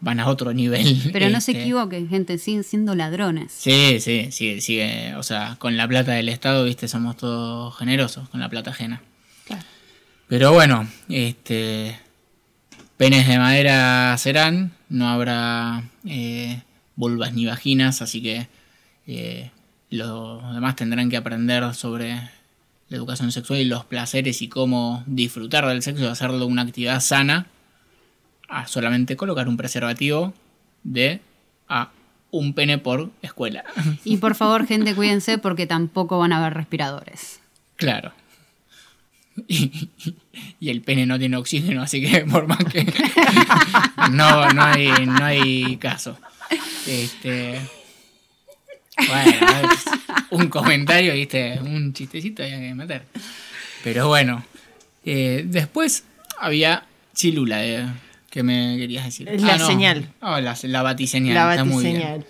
[0.00, 1.10] van a otro nivel.
[1.12, 1.62] Pero no se este.
[1.62, 3.52] equivoquen, gente, siguen siendo ladrones.
[3.52, 8.40] Sí, sí, sigue, o sea, con la plata del Estado, viste, somos todos generosos con
[8.40, 9.02] la plata ajena.
[9.46, 9.62] Claro.
[10.28, 11.98] Pero bueno, este.
[12.96, 16.62] Penes de madera serán, no habrá eh,
[16.96, 18.48] vulvas ni vaginas, así que
[19.06, 19.52] eh,
[19.90, 22.28] los demás tendrán que aprender sobre
[22.88, 27.00] la educación sexual y los placeres y cómo disfrutar del sexo y hacerlo una actividad
[27.00, 27.46] sana
[28.48, 30.32] a solamente colocar un preservativo
[30.82, 31.20] de
[31.68, 31.90] a
[32.30, 33.64] un pene por escuela.
[34.04, 37.40] Y por favor, gente, cuídense porque tampoco van a haber respiradores.
[37.76, 38.12] Claro.
[39.46, 39.88] Y,
[40.58, 42.84] y el pene no tiene oxígeno, así que por más que
[44.10, 46.18] no, no hay, no hay caso.
[46.88, 47.60] Este.
[49.06, 49.46] Bueno,
[50.30, 53.02] un comentario, viste, un chistecito había que meter.
[53.84, 54.44] Pero bueno.
[55.04, 56.04] eh, después
[56.40, 56.84] había
[57.14, 57.86] Chilula, eh,
[58.30, 59.28] que me querías decir.
[59.40, 60.10] La señal.
[60.20, 61.34] Oh, la, la batiseñal.
[61.34, 61.94] La está muy bien.
[61.96, 62.26] batiseñal.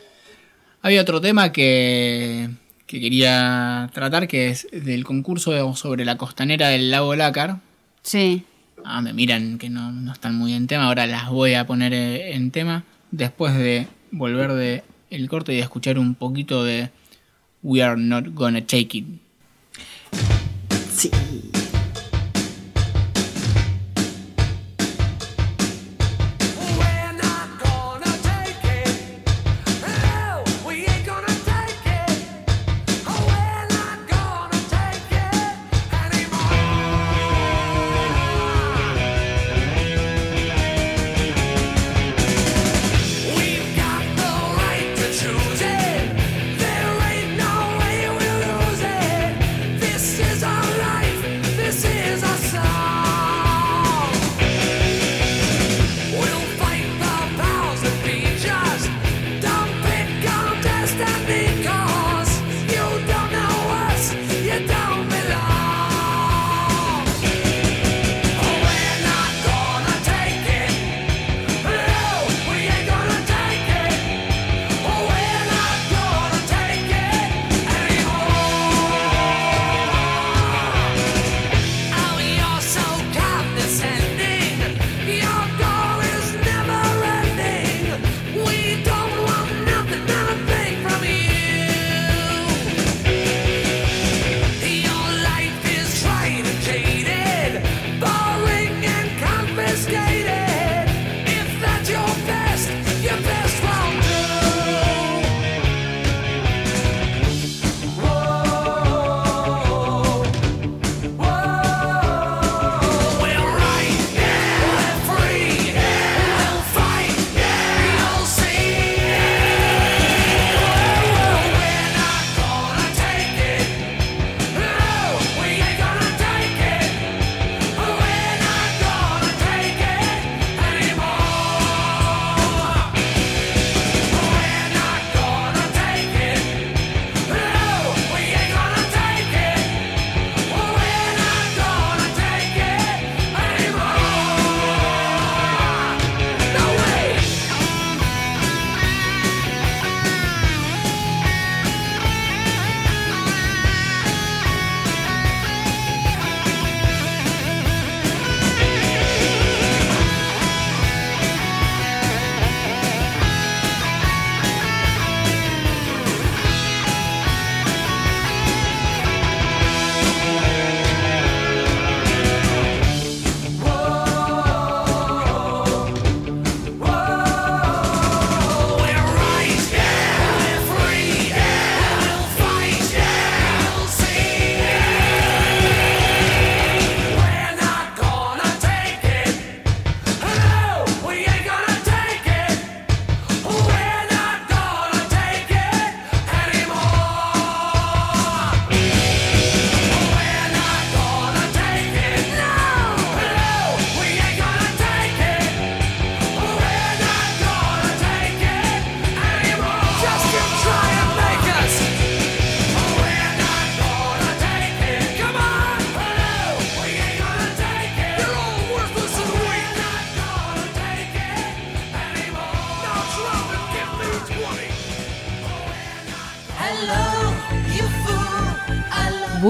[0.83, 2.49] Había otro tema que,
[2.87, 7.59] que quería tratar, que es del concurso sobre la costanera del lago Lácar.
[8.03, 8.45] Sí.
[8.85, 11.93] Ah, me miran que no, no están muy en tema, ahora las voy a poner
[11.93, 12.85] eh, en tema.
[13.11, 16.91] Después de volver de el corte y escuchar un poquito de
[17.63, 19.07] We Are Not Gonna Take It.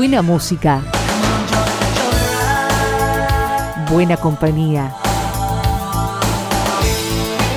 [0.09, 0.83] Buena música.
[3.91, 4.91] Buena compañía.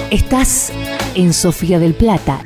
[0.09, 0.69] Estás
[1.15, 2.43] en Sofía del Plata.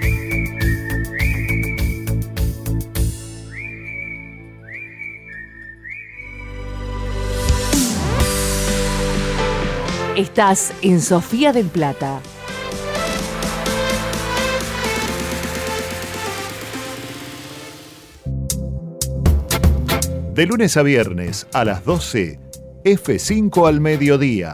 [10.16, 12.22] Estás en Sofía del Plata.
[20.36, 22.38] De lunes a viernes a las 12,
[22.84, 24.52] F5 al mediodía.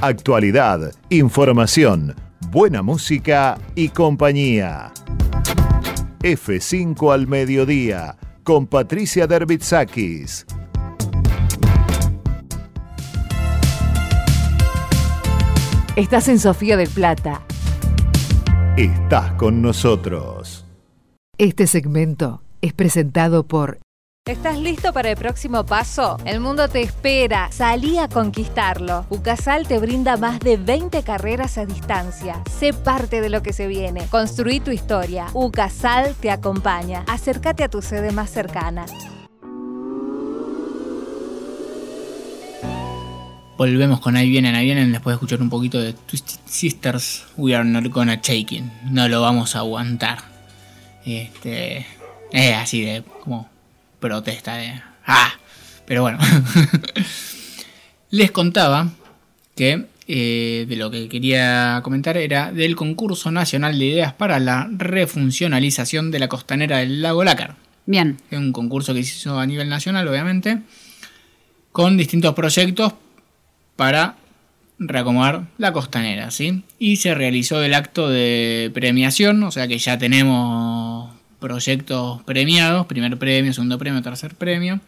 [0.00, 2.16] Actualidad, información,
[2.50, 4.92] buena música y compañía.
[6.18, 10.44] F5 al mediodía con Patricia Derbitsakis.
[15.94, 17.42] Estás en Sofía del Plata.
[18.76, 20.66] Estás con nosotros.
[21.38, 23.78] Este segmento es presentado por
[24.28, 26.18] ¿Estás listo para el próximo paso?
[26.26, 27.50] El mundo te espera.
[27.50, 29.06] Salí a conquistarlo.
[29.08, 32.42] UCASAL te brinda más de 20 carreras a distancia.
[32.50, 34.06] Sé parte de lo que se viene.
[34.10, 35.28] Construí tu historia.
[35.32, 37.06] UCASAL te acompaña.
[37.08, 38.84] Acércate a tu sede más cercana.
[43.56, 47.56] Volvemos con Ahí vienen, ahí vienen, después de escuchar un poquito de Twisted Sisters, We
[47.56, 48.62] Are Not Gonna It.
[48.90, 50.18] No lo vamos a aguantar.
[51.06, 51.86] Este.
[52.30, 53.48] Es así de como
[54.00, 54.80] protesta de.
[55.06, 55.32] ¡Ah!
[55.86, 56.18] Pero bueno.
[58.10, 58.88] Les contaba
[59.54, 64.68] que eh, de lo que quería comentar era del concurso nacional de ideas para la
[64.70, 67.56] refuncionalización de la costanera del lago Lácar.
[67.84, 68.16] Bien.
[68.30, 70.60] Es un concurso que se hizo a nivel nacional, obviamente,
[71.72, 72.94] con distintos proyectos
[73.76, 74.16] para
[74.78, 76.62] reacomodar la costanera, ¿sí?
[76.78, 83.18] Y se realizó el acto de premiación, o sea que ya tenemos proyectos premiados, primer
[83.18, 84.80] premio, segundo premio, tercer premio,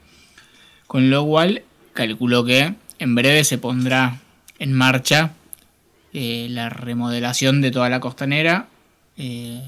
[0.87, 4.21] con lo cual calculo que en breve se pondrá
[4.59, 5.33] en marcha
[6.13, 8.69] eh, la remodelación de toda la costanera
[9.17, 9.63] eh,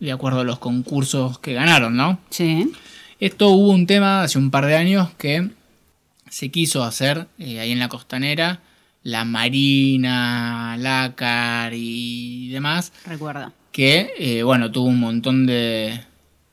[0.00, 2.18] de acuerdo a los concursos que ganaron, ¿no?
[2.30, 2.72] Sí.
[3.20, 5.50] Esto hubo un tema hace un par de años que
[6.28, 8.60] se quiso hacer eh, ahí en la costanera,
[9.02, 13.52] la Marina, Lácar y demás, Recuerda.
[13.76, 16.00] Que eh, bueno, tuvo un montón de,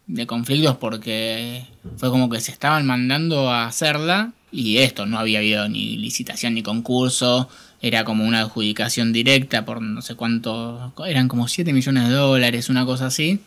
[0.08, 1.64] de conflictos porque
[1.96, 6.54] fue como que se estaban mandando a hacerla y esto, no había habido ni licitación
[6.54, 7.48] ni concurso,
[7.82, 12.68] era como una adjudicación directa por no sé cuánto, eran como 7 millones de dólares,
[12.68, 13.40] una cosa así,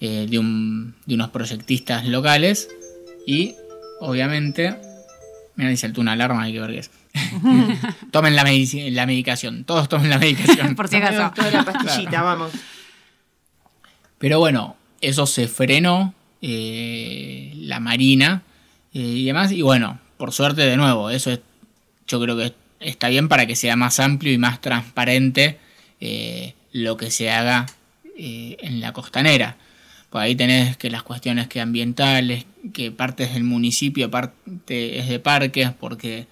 [0.00, 2.68] eh, de, un- de unos proyectistas locales
[3.24, 3.54] y
[4.00, 4.74] obviamente,
[5.54, 6.90] mira, dice una alarma, hay que ver qué es.
[8.10, 10.74] tomen la, medici- la medicación, todos tomen la medicación.
[10.76, 11.32] Por si acaso.
[11.36, 12.50] Toda la pastillita, vamos.
[14.18, 18.42] Pero bueno, eso se frenó, eh, la Marina
[18.92, 19.52] eh, y demás.
[19.52, 21.40] Y bueno, por suerte de nuevo, eso es,
[22.06, 25.58] yo creo que está bien para que sea más amplio y más transparente
[26.00, 27.66] eh, lo que se haga
[28.20, 29.56] en la costanera.
[30.10, 35.20] Por ahí tenés que las cuestiones que ambientales, que partes del municipio, parte es de
[35.20, 36.26] parques, porque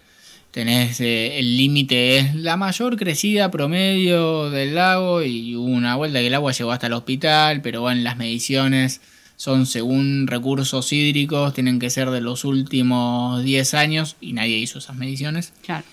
[0.57, 6.21] tenés eh, el límite es la mayor crecida promedio del lago y hubo una vuelta
[6.21, 9.03] que el agua llegó hasta el hospital, pero bueno, las mediciones
[9.37, 14.79] son según recursos hídricos, tienen que ser de los últimos 10 años y nadie hizo
[14.79, 15.53] esas mediciones.
[15.63, 15.85] Claro.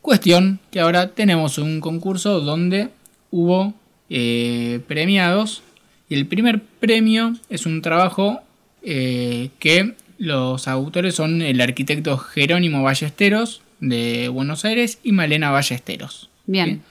[0.00, 2.88] Cuestión que ahora tenemos un concurso donde
[3.30, 3.74] hubo
[4.08, 5.62] eh, premiados
[6.08, 8.40] y el primer premio es un trabajo
[8.82, 16.28] eh, que los autores son el arquitecto Jerónimo Ballesteros de Buenos Aires y Malena Ballesteros.
[16.46, 16.82] Bien.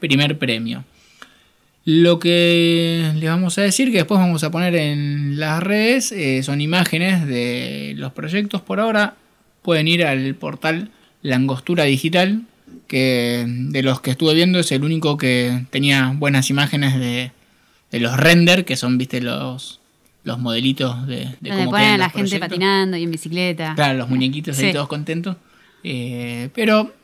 [0.00, 0.84] Primer premio.
[1.86, 6.42] Lo que les vamos a decir, que después vamos a poner en las redes, eh,
[6.42, 8.62] son imágenes de los proyectos.
[8.62, 9.16] Por ahora
[9.62, 10.90] pueden ir al portal
[11.22, 12.42] Langostura Digital,
[12.88, 17.32] que de los que estuve viendo es el único que tenía buenas imágenes de,
[17.92, 19.80] de los render, que son, viste, los,
[20.24, 22.48] los modelitos de, de Donde cómo ponen a la gente proyectos.
[22.48, 23.74] patinando y en bicicleta.
[23.74, 24.72] Claro, los muñequitos ahí Sí.
[24.72, 25.36] todos contentos.
[25.84, 26.94] Eh, pero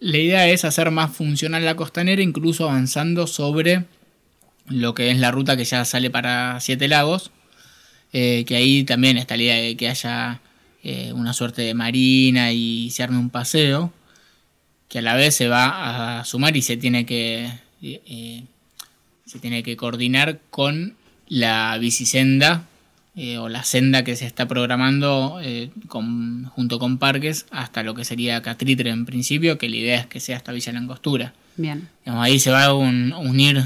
[0.00, 3.84] la idea es hacer más funcional la costanera, incluso avanzando sobre
[4.66, 7.30] lo que es la ruta que ya sale para Siete Lagos.
[8.12, 10.40] eh, que ahí también está la idea de que haya
[10.82, 13.92] eh, una suerte de marina y se arme un paseo.
[14.88, 17.50] Que a la vez se va a sumar y se tiene que.
[19.26, 20.96] se tiene que coordinar con
[21.28, 22.66] la bicisenda
[23.14, 27.94] eh, o la senda que se está programando eh, con- junto con parques hasta lo
[27.94, 31.34] que sería Catritre en principio, que la idea es que sea hasta Villa Langostura.
[31.56, 31.88] Bien.
[32.04, 33.64] Digamos, ahí se va a un- unir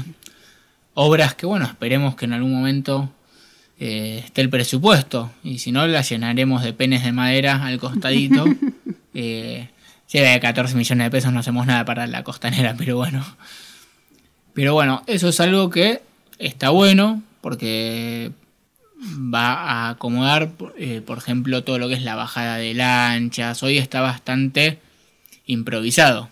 [0.93, 3.11] obras que, bueno, esperemos que en algún momento
[3.79, 5.31] eh, esté el presupuesto.
[5.43, 8.43] Y si no, las llenaremos de penes de madera al costadito.
[9.13, 13.25] si de 14 millones de pesos no hacemos nada para la costanera, pero bueno.
[14.53, 16.01] Pero bueno, eso es algo que
[16.39, 18.31] está bueno porque
[18.99, 23.61] va a acomodar, eh, por ejemplo, todo lo que es la bajada de lanchas.
[23.63, 24.79] Hoy está bastante
[25.45, 26.29] improvisado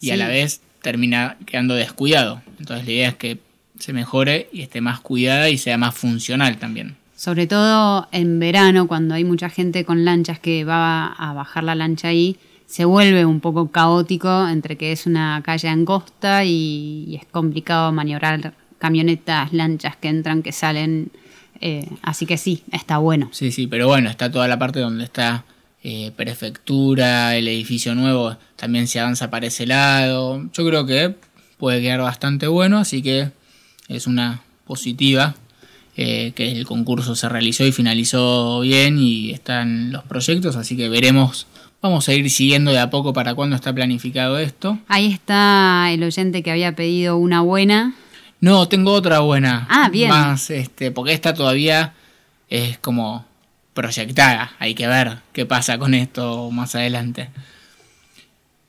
[0.00, 2.42] y a la vez termina quedando descuidado.
[2.58, 3.38] Entonces la idea es que
[3.78, 6.96] se mejore y esté más cuidada y sea más funcional también.
[7.16, 11.74] Sobre todo en verano, cuando hay mucha gente con lanchas que va a bajar la
[11.74, 17.16] lancha ahí, se vuelve un poco caótico entre que es una calle angosta y, y
[17.16, 21.10] es complicado maniobrar camionetas, lanchas que entran, que salen.
[21.60, 23.28] Eh, así que sí, está bueno.
[23.32, 25.44] Sí, sí, pero bueno, está toda la parte donde está
[25.82, 30.44] eh, prefectura, el edificio nuevo, también se avanza para ese lado.
[30.52, 31.14] Yo creo que
[31.56, 33.30] puede quedar bastante bueno, así que
[33.88, 35.34] es una positiva
[35.96, 40.88] eh, que el concurso se realizó y finalizó bien y están los proyectos, así que
[40.88, 41.46] veremos.
[41.80, 44.78] Vamos a ir siguiendo de a poco para cuándo está planificado esto.
[44.88, 47.94] Ahí está el oyente que había pedido una buena.
[48.40, 49.66] No, tengo otra buena.
[49.68, 50.10] Ah, bien.
[50.10, 51.94] Más, este, porque esta todavía
[52.48, 53.26] es como
[53.74, 54.52] proyectada.
[54.58, 57.30] Hay que ver qué pasa con esto más adelante.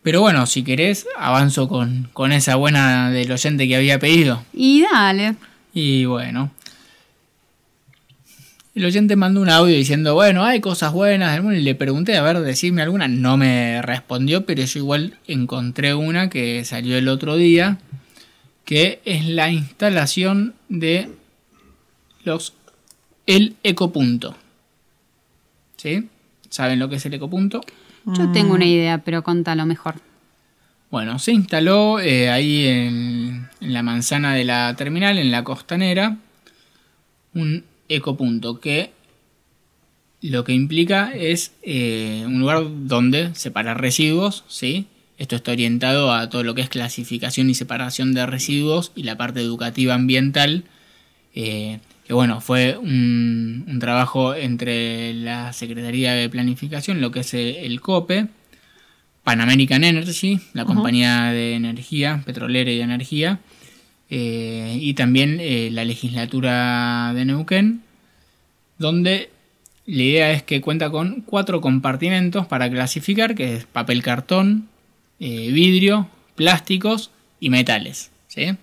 [0.02, 4.44] Pero bueno, si querés, avanzo con, con esa buena del oyente que había pedido.
[4.54, 5.36] Y dale.
[5.74, 6.52] Y bueno.
[8.76, 11.60] El oyente mandó un audio diciendo, bueno, hay cosas buenas del mundo.
[11.60, 13.08] Y le pregunté, a ver, decirme alguna.
[13.08, 17.78] No me respondió, pero yo igual encontré una que salió el otro día.
[18.70, 21.10] Que es la instalación de
[22.24, 22.54] los
[23.26, 24.36] el ecopunto.
[25.76, 26.08] ¿Sí?
[26.50, 27.62] ¿Saben lo que es el ecopunto?
[28.06, 29.96] Yo tengo una idea, pero contalo mejor.
[30.92, 36.18] Bueno, se instaló eh, ahí en, en la manzana de la terminal, en la costanera,
[37.34, 38.92] un ecopunto que
[40.22, 44.86] lo que implica es eh, un lugar donde separar residuos, ¿sí?
[45.20, 49.18] Esto está orientado a todo lo que es clasificación y separación de residuos y la
[49.18, 50.64] parte educativa ambiental,
[51.36, 57.34] eh, que bueno, fue un, un trabajo entre la Secretaría de Planificación, lo que es
[57.34, 58.30] el COPE,
[59.24, 63.40] Pan American Energy, la compañía de energía, petrolera y de energía,
[64.10, 67.82] eh, y también eh, la legislatura de Neuquén,
[68.78, 69.30] donde
[69.86, 74.70] la idea es que cuenta con cuatro compartimentos para clasificar, que es papel cartón,
[75.20, 78.12] eh, vidrio, plásticos y metales.
[78.28, 78.56] ¿sí?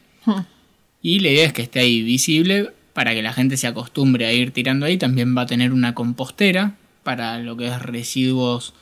[1.03, 4.33] Y la idea es que esté ahí visible para que la gente se acostumbre a
[4.33, 4.97] ir tirando ahí.
[4.97, 8.75] También va a tener una compostera para lo que es residuos,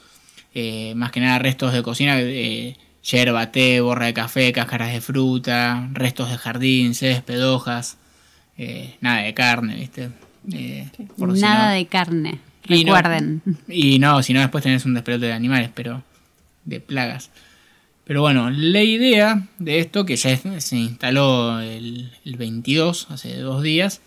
[0.54, 5.00] eh, más que nada restos de cocina, eh, yerba, té, borra de café, cáscaras de
[5.00, 7.98] fruta, restos de jardín, césped, hojas,
[8.56, 10.10] eh, nada de carne, ¿viste?
[10.52, 12.38] Eh, si Nada no- de carne.
[12.66, 13.42] Y no- Recuerden.
[13.68, 16.02] y no, si no después tenés un despelote de animales, pero
[16.64, 17.30] de plagas.
[18.04, 23.62] Pero bueno, la idea de esto, que ya se instaló el, el 22, hace dos
[23.62, 24.02] días,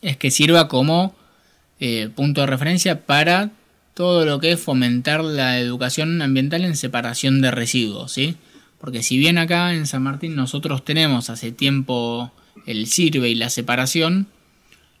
[0.00, 1.14] es que sirva como
[1.78, 3.50] eh, punto de referencia para
[3.92, 8.36] todo lo que es fomentar la educación ambiental en separación de residuos, ¿sí?
[8.78, 12.30] Porque si bien acá en San Martín nosotros tenemos hace tiempo
[12.66, 14.26] el sirve y la separación,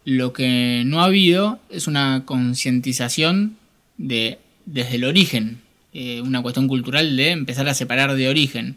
[0.04, 3.56] lo que no ha habido es una concientización
[3.98, 5.60] de desde el origen,
[5.98, 8.76] eh, una cuestión cultural de empezar a separar de origen.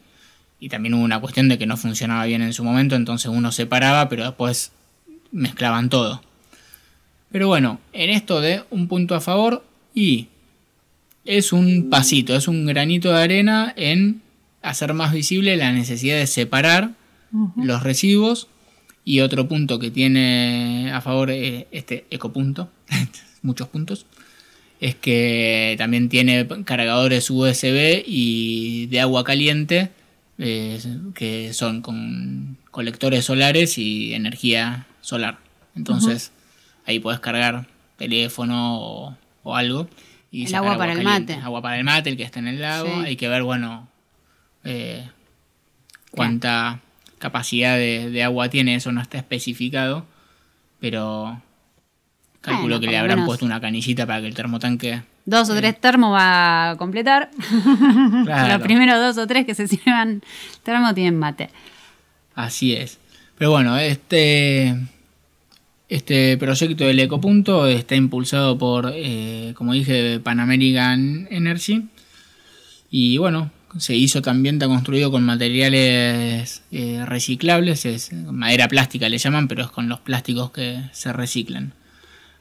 [0.58, 3.52] Y también hubo una cuestión de que no funcionaba bien en su momento, entonces uno
[3.52, 4.72] separaba, pero después
[5.34, 6.22] mezclaban todo.
[7.30, 10.28] Pero bueno, en esto de un punto a favor y
[11.26, 14.22] es un pasito, es un granito de arena en
[14.62, 16.92] hacer más visible la necesidad de separar
[17.58, 18.48] los residuos
[19.04, 22.70] y otro punto que tiene a favor eh, este ecopunto,
[23.42, 24.06] muchos puntos,
[24.80, 29.92] es que también tiene cargadores USB y de agua caliente
[30.38, 30.80] eh,
[31.16, 35.40] que son con colectores solares y energía solar.
[35.76, 36.32] Entonces
[36.86, 37.68] ahí puedes cargar
[37.98, 39.90] teléfono o, o algo.
[40.32, 41.34] Y El agua para el mate.
[41.34, 42.88] Agua para el mate, el que está en el lago.
[42.88, 43.08] Sí.
[43.08, 43.90] Hay que ver, bueno,
[44.64, 45.10] eh,
[46.12, 46.80] cuánta
[47.18, 50.06] capacidad de, de agua tiene, eso no está especificado,
[50.80, 51.42] pero
[52.42, 53.28] calculo Bueno, que le habrán menos.
[53.28, 55.02] puesto una canillita para que el termotanque...
[55.26, 57.30] Dos o tres termos va a completar.
[58.26, 58.54] Claro.
[58.54, 60.22] Los primeros dos o tres que se sirvan
[60.64, 61.50] termo tienen mate.
[62.36, 63.00] Así es.
[63.38, 64.76] Pero bueno, este,
[65.88, 71.86] este proyecto del Ecopunto está impulsado por, eh, como dije, Pan American Energy.
[72.92, 79.18] Y bueno, se hizo también, está construido con materiales eh, reciclables, es madera plástica le
[79.18, 81.74] llaman, pero es con los plásticos que se reciclan.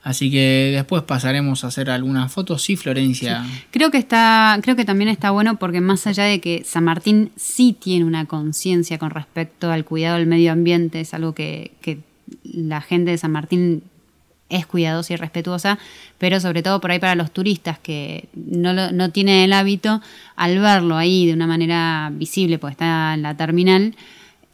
[0.09, 2.62] Así que después pasaremos a hacer algunas fotos.
[2.62, 3.44] Sí, Florencia.
[3.70, 7.30] Creo que está, creo que también está bueno porque más allá de que San Martín
[7.36, 11.98] sí tiene una conciencia con respecto al cuidado del medio ambiente, es algo que, que
[12.42, 13.82] la gente de San Martín
[14.48, 15.78] es cuidadosa y respetuosa,
[16.16, 20.00] pero sobre todo por ahí para los turistas que no, lo- no tienen el hábito,
[20.36, 23.94] al verlo ahí de una manera visible, porque está en la terminal,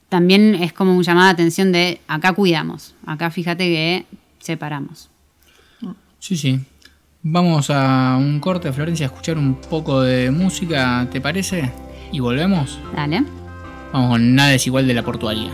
[0.09, 4.05] también es como un llamado de atención de acá cuidamos, acá fíjate que
[4.41, 5.11] separamos.
[6.25, 6.59] Sí, sí.
[7.23, 11.71] Vamos a un corte, Florencia, a escuchar un poco de música, ¿te parece?
[12.13, 12.81] Y volvemos.
[12.97, 13.23] Dale.
[13.93, 15.51] Vamos con Nada es igual de la portuaria.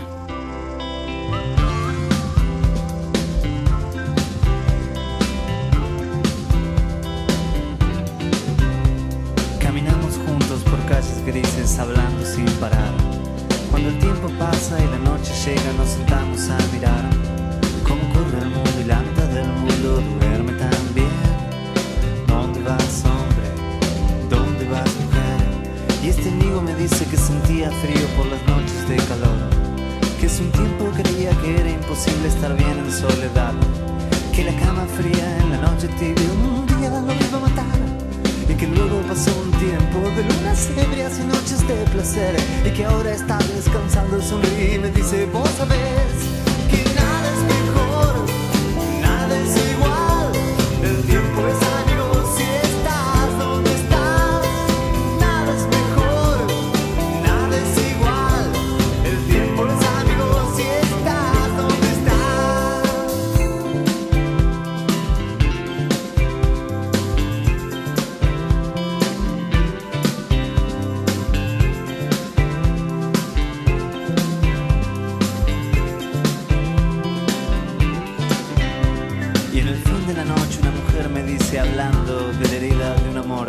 [80.13, 83.47] De la noche una mujer me dice hablando de la herida de un amor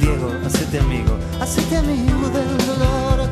[0.00, 3.28] Diego, hacete amigo, hacete amigo del dolor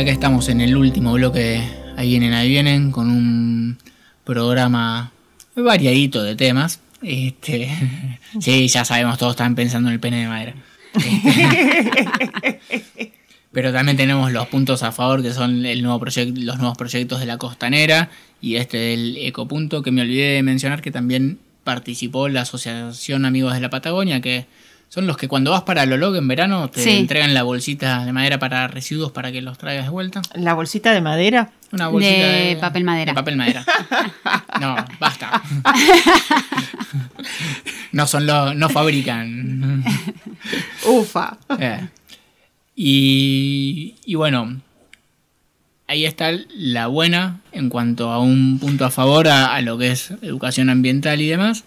[0.00, 1.62] acá estamos en el último bloque
[1.96, 3.76] Ahí vienen, ahí vienen, con un
[4.24, 5.12] programa
[5.54, 6.80] variadito de temas.
[7.02, 7.70] Este,
[8.40, 10.54] sí, ya sabemos, todos están pensando en el pene de madera.
[10.94, 12.32] Este,
[13.52, 17.26] pero también tenemos los puntos a favor, que son el nuevo los nuevos proyectos de
[17.26, 18.08] la costanera
[18.40, 23.52] y este del Ecopunto, que me olvidé de mencionar que también participó la Asociación Amigos
[23.52, 24.46] de la Patagonia, que
[24.90, 26.90] son los que cuando vas para Lolog en verano te Sí.
[26.90, 30.20] entregan la bolsita de madera para residuos para que los traigas de vuelta.
[30.34, 31.52] ¿La bolsita de madera?
[31.72, 33.12] Una bolsita De de, papel madera.
[33.12, 33.64] de papel madera.
[34.60, 35.40] No, basta.
[37.92, 39.84] No son los, no fabrican.
[40.86, 41.36] Ufa.
[41.58, 41.88] Eh.
[42.76, 44.60] Y, y bueno,
[45.88, 49.90] ahí está la buena en cuanto a un punto a favor a, a lo que
[49.90, 51.64] es educación ambiental y demás.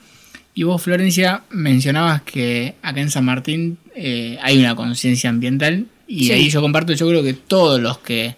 [0.55, 5.85] Y vos, Florencia, mencionabas que acá en San Martín eh, hay una conciencia ambiental.
[6.07, 6.31] Y Sí.
[6.31, 8.35] ahí yo comparto, yo creo que todos los que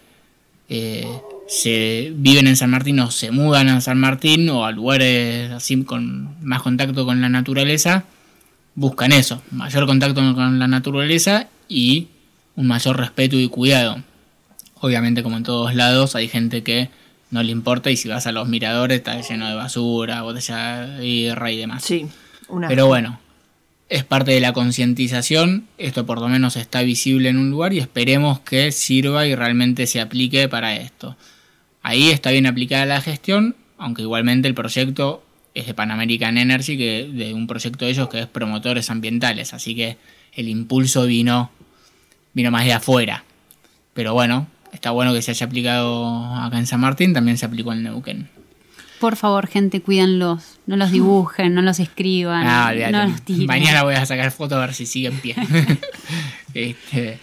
[0.69, 1.05] eh,
[1.47, 5.83] se viven en San Martín o se mudan a San Martín o a lugares así
[5.83, 8.05] con más contacto con la naturaleza,
[8.75, 12.07] buscan eso, mayor contacto con la naturaleza y
[12.55, 14.01] un mayor respeto y cuidado.
[14.79, 16.89] Obviamente como en todos lados hay gente que
[17.35, 21.01] no le importa y si vas a los miradores está lleno de basura, botella de
[21.01, 21.83] birra y demás.
[21.83, 22.07] Sí,
[22.47, 22.69] una.
[22.69, 23.19] Pero bueno,
[23.89, 27.79] es parte de la concientización, esto por lo menos está visible en un lugar y
[27.79, 31.17] esperemos que sirva y realmente se aplique para esto.
[31.83, 35.21] Ahí está bien aplicada la gestión, aunque igualmente el proyecto
[35.53, 39.53] es de Pan American Energy, que de un proyecto de ellos que es promotores ambientales,
[39.53, 39.97] así que
[40.33, 41.51] el impulso vino
[42.33, 43.23] vino más de afuera.
[43.93, 47.73] Pero bueno, está bueno que se haya aplicado acá en San Martín, también se aplicó
[47.73, 48.29] en Neuquén.
[48.99, 50.43] Por favor, gente, cuídenlos.
[50.67, 53.45] No los dibujen, no los escriban, Ah, no los tiren.
[53.45, 55.35] Mañana voy a sacar fotos a ver si sigue en pie.
[56.53, 57.19] Este,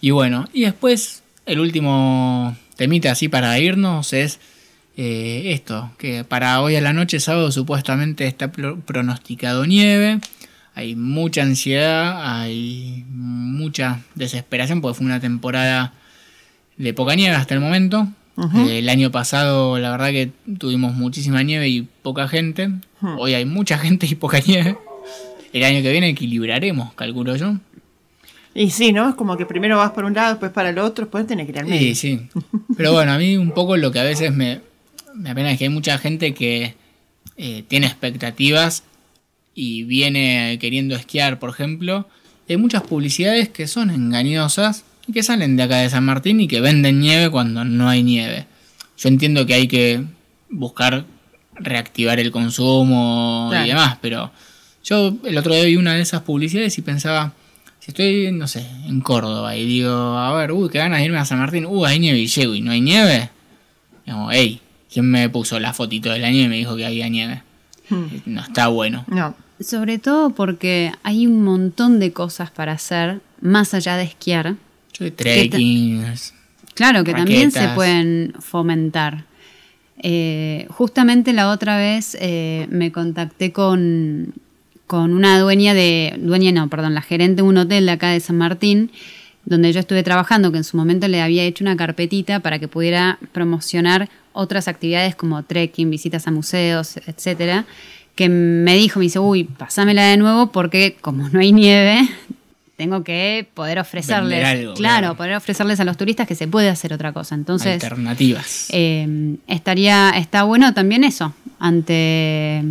[0.00, 4.40] y bueno, y después el último temita así para irnos es
[4.96, 10.20] eh, esto, que para hoy a la noche, sábado, supuestamente está pro- pronosticado nieve.
[10.74, 15.92] Hay mucha ansiedad, hay mucha desesperación porque fue una temporada
[16.76, 18.08] de poca nieve hasta el momento.
[18.66, 22.70] Eh, el año pasado, la verdad que tuvimos muchísima nieve y poca gente.
[23.18, 24.78] Hoy hay mucha gente y poca nieve.
[25.52, 27.56] El año que viene equilibraremos, calculo yo.
[28.54, 29.08] Y sí, ¿no?
[29.08, 31.52] Es como que primero vas por un lado, después para el otro, después tenés que
[31.52, 31.94] ir al medio.
[31.94, 32.20] Sí, sí.
[32.76, 34.60] Pero bueno, a mí un poco lo que a veces me,
[35.14, 36.74] me apena es que hay mucha gente que
[37.36, 38.84] eh, tiene expectativas
[39.54, 42.08] y viene queriendo esquiar, por ejemplo.
[42.48, 46.60] Hay muchas publicidades que son engañosas que salen de acá de San Martín y que
[46.60, 48.46] venden nieve cuando no hay nieve.
[48.98, 50.02] Yo entiendo que hay que
[50.50, 51.04] buscar
[51.54, 53.64] reactivar el consumo Claro.
[53.66, 54.30] y demás, pero
[54.84, 57.32] yo el otro día vi una de esas publicidades y pensaba,
[57.78, 61.18] si estoy, no sé, en Córdoba y digo, a ver, uy, qué ganas de irme
[61.18, 63.30] a San Martín, uy, hay nieve y llego y no hay nieve.
[64.06, 64.60] Digo, hey,
[64.92, 67.42] ¿quién me puso la fotito de la nieve y me dijo que había nieve?
[68.24, 69.04] No está bueno.
[69.08, 69.34] No.
[69.60, 74.54] Sobre todo porque hay un montón de cosas para hacer más allá de esquiar.
[76.74, 79.24] Claro, que también se pueden fomentar.
[80.04, 84.34] Eh, justamente la otra vez eh, me contacté con,
[84.86, 88.20] con una dueña de, dueña no, perdón, la gerente de un hotel de acá de
[88.20, 88.90] San Martín,
[89.44, 92.68] donde yo estuve trabajando, que en su momento le había hecho una carpetita para que
[92.68, 97.66] pudiera promocionar otras actividades como trekking, visitas a museos, etcétera,
[98.14, 102.08] que me dijo, me dice, uy, pasámela de nuevo porque como no hay nieve,
[102.82, 105.16] tengo que poder ofrecerles, algo, claro, claro.
[105.16, 107.36] poder ofrecerles a los turistas que se puede hacer otra cosa.
[107.36, 108.66] Entonces, Alternativas.
[108.70, 112.64] eh, estaría, está bueno también eso, ante,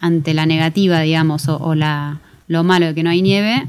[0.00, 3.66] ante la negativa, digamos, o, o la, lo malo de que no hay nieve,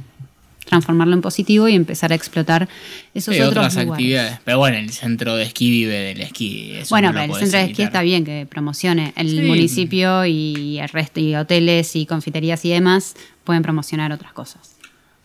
[0.66, 2.68] transformarlo en positivo y empezar a explotar
[3.14, 3.92] esos Sí, otros otras lugares.
[3.94, 4.40] actividades.
[4.44, 6.72] Pero bueno, el centro de esquí vive del esquí.
[6.74, 9.14] eso Bueno, no pero el centro de esquí está bien que promocione.
[9.16, 9.42] El Sí.
[9.44, 13.16] municipio y el resto, y hoteles y confiterías y demás
[13.46, 14.75] pueden promocionar otras cosas.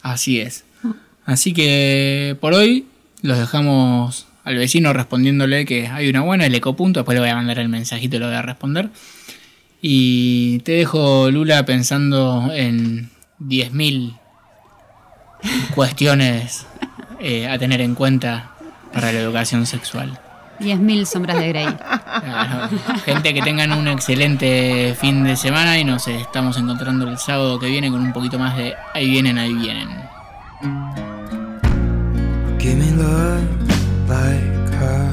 [0.03, 0.64] Así es.
[1.24, 2.86] Así que por hoy
[3.22, 7.01] los dejamos al vecino respondiéndole que hay una buena, el ecopunto.
[7.01, 8.90] Después le voy a mandar el mensajito y lo voy a responder.
[9.82, 14.18] Y te dejo, Lula, pensando en 10.000
[15.74, 16.66] cuestiones
[17.20, 18.55] eh, a tener en cuenta
[18.92, 20.18] para la educación sexual.
[20.61, 21.66] 10.000 sombras de Grey.
[21.66, 22.68] Claro.
[23.04, 27.66] Gente que tengan un excelente fin de semana y nos estamos encontrando el sábado que
[27.66, 29.88] viene con un poquito más de ahí vienen, ahí vienen.
[32.58, 33.42] Give me love
[34.06, 34.44] like
[34.78, 35.08] her.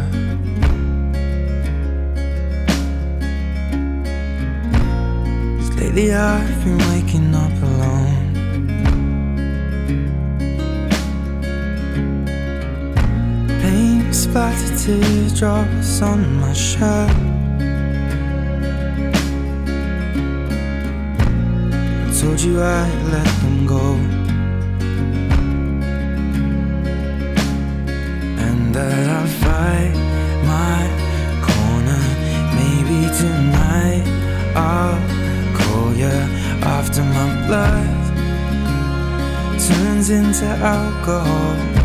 [5.58, 7.27] 'Cause lately I've been waking
[14.38, 17.10] Splattered teardrops on my shirt.
[22.06, 23.96] I told you I'd let them go.
[28.46, 29.96] and that I'll fight
[30.54, 30.82] my
[31.48, 32.04] corner.
[32.60, 34.06] Maybe tonight
[34.56, 35.02] I'll
[35.58, 36.16] call you
[36.62, 37.90] after my blood
[39.68, 41.77] turns into alcohol.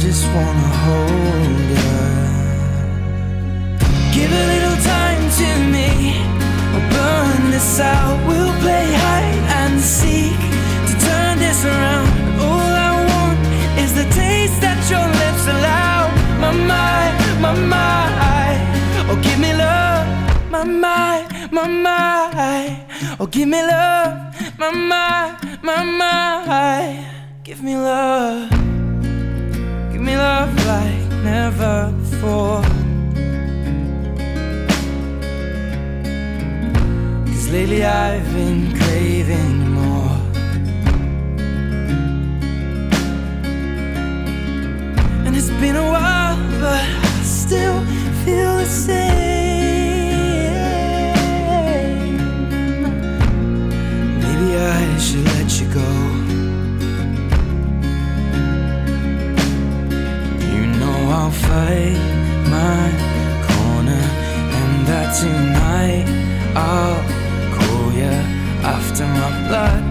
[0.00, 1.92] Just wanna hold you.
[4.16, 5.90] Give a little time to me.
[6.72, 8.16] We'll burn this out.
[8.26, 10.40] We'll play hide and seek
[10.88, 12.08] to turn this around.
[12.40, 13.40] All I want
[13.78, 16.08] is the taste that your lips allow.
[16.40, 18.60] My mind, my mind.
[19.10, 20.06] Oh, give me love.
[20.50, 23.20] My mind, my mind.
[23.20, 24.16] Oh, give me love.
[24.58, 27.04] My mind, my mind.
[27.44, 28.59] Give me love.
[30.00, 32.62] Give me love like never before.
[37.26, 40.16] Cause lately I've been craving more.
[45.26, 47.84] And it's been a while, but I still
[48.24, 49.49] feel the same.
[61.30, 61.96] I'll fight
[62.50, 62.90] my
[63.46, 64.04] corner,
[64.58, 66.04] and that tonight
[66.56, 67.00] I'll
[67.54, 68.16] call you
[68.66, 69.82] after my blood.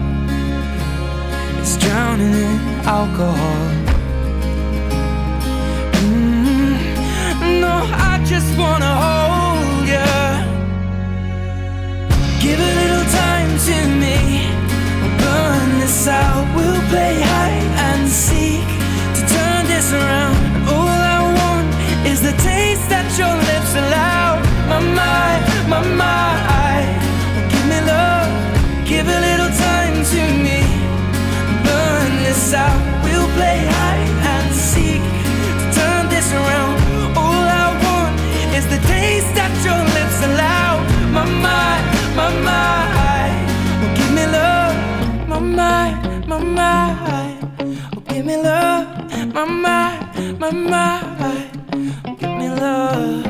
[1.58, 3.62] It's drowning in alcohol.
[6.02, 7.74] Mm, no,
[48.30, 53.29] me love, my mind, my mind, give me love.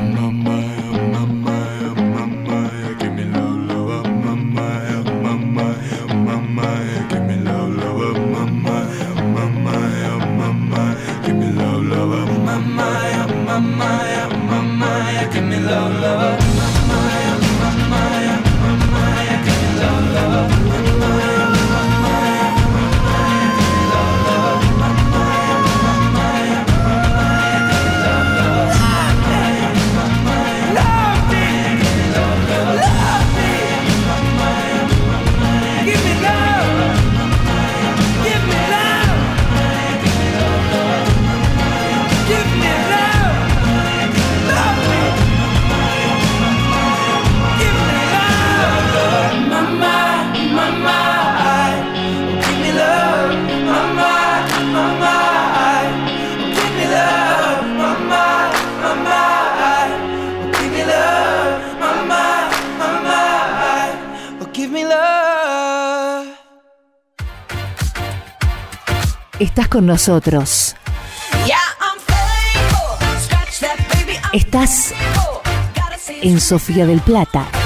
[69.51, 70.77] estás con nosotros.
[74.33, 74.95] Estás
[76.23, 77.60] en Sofía del Plata.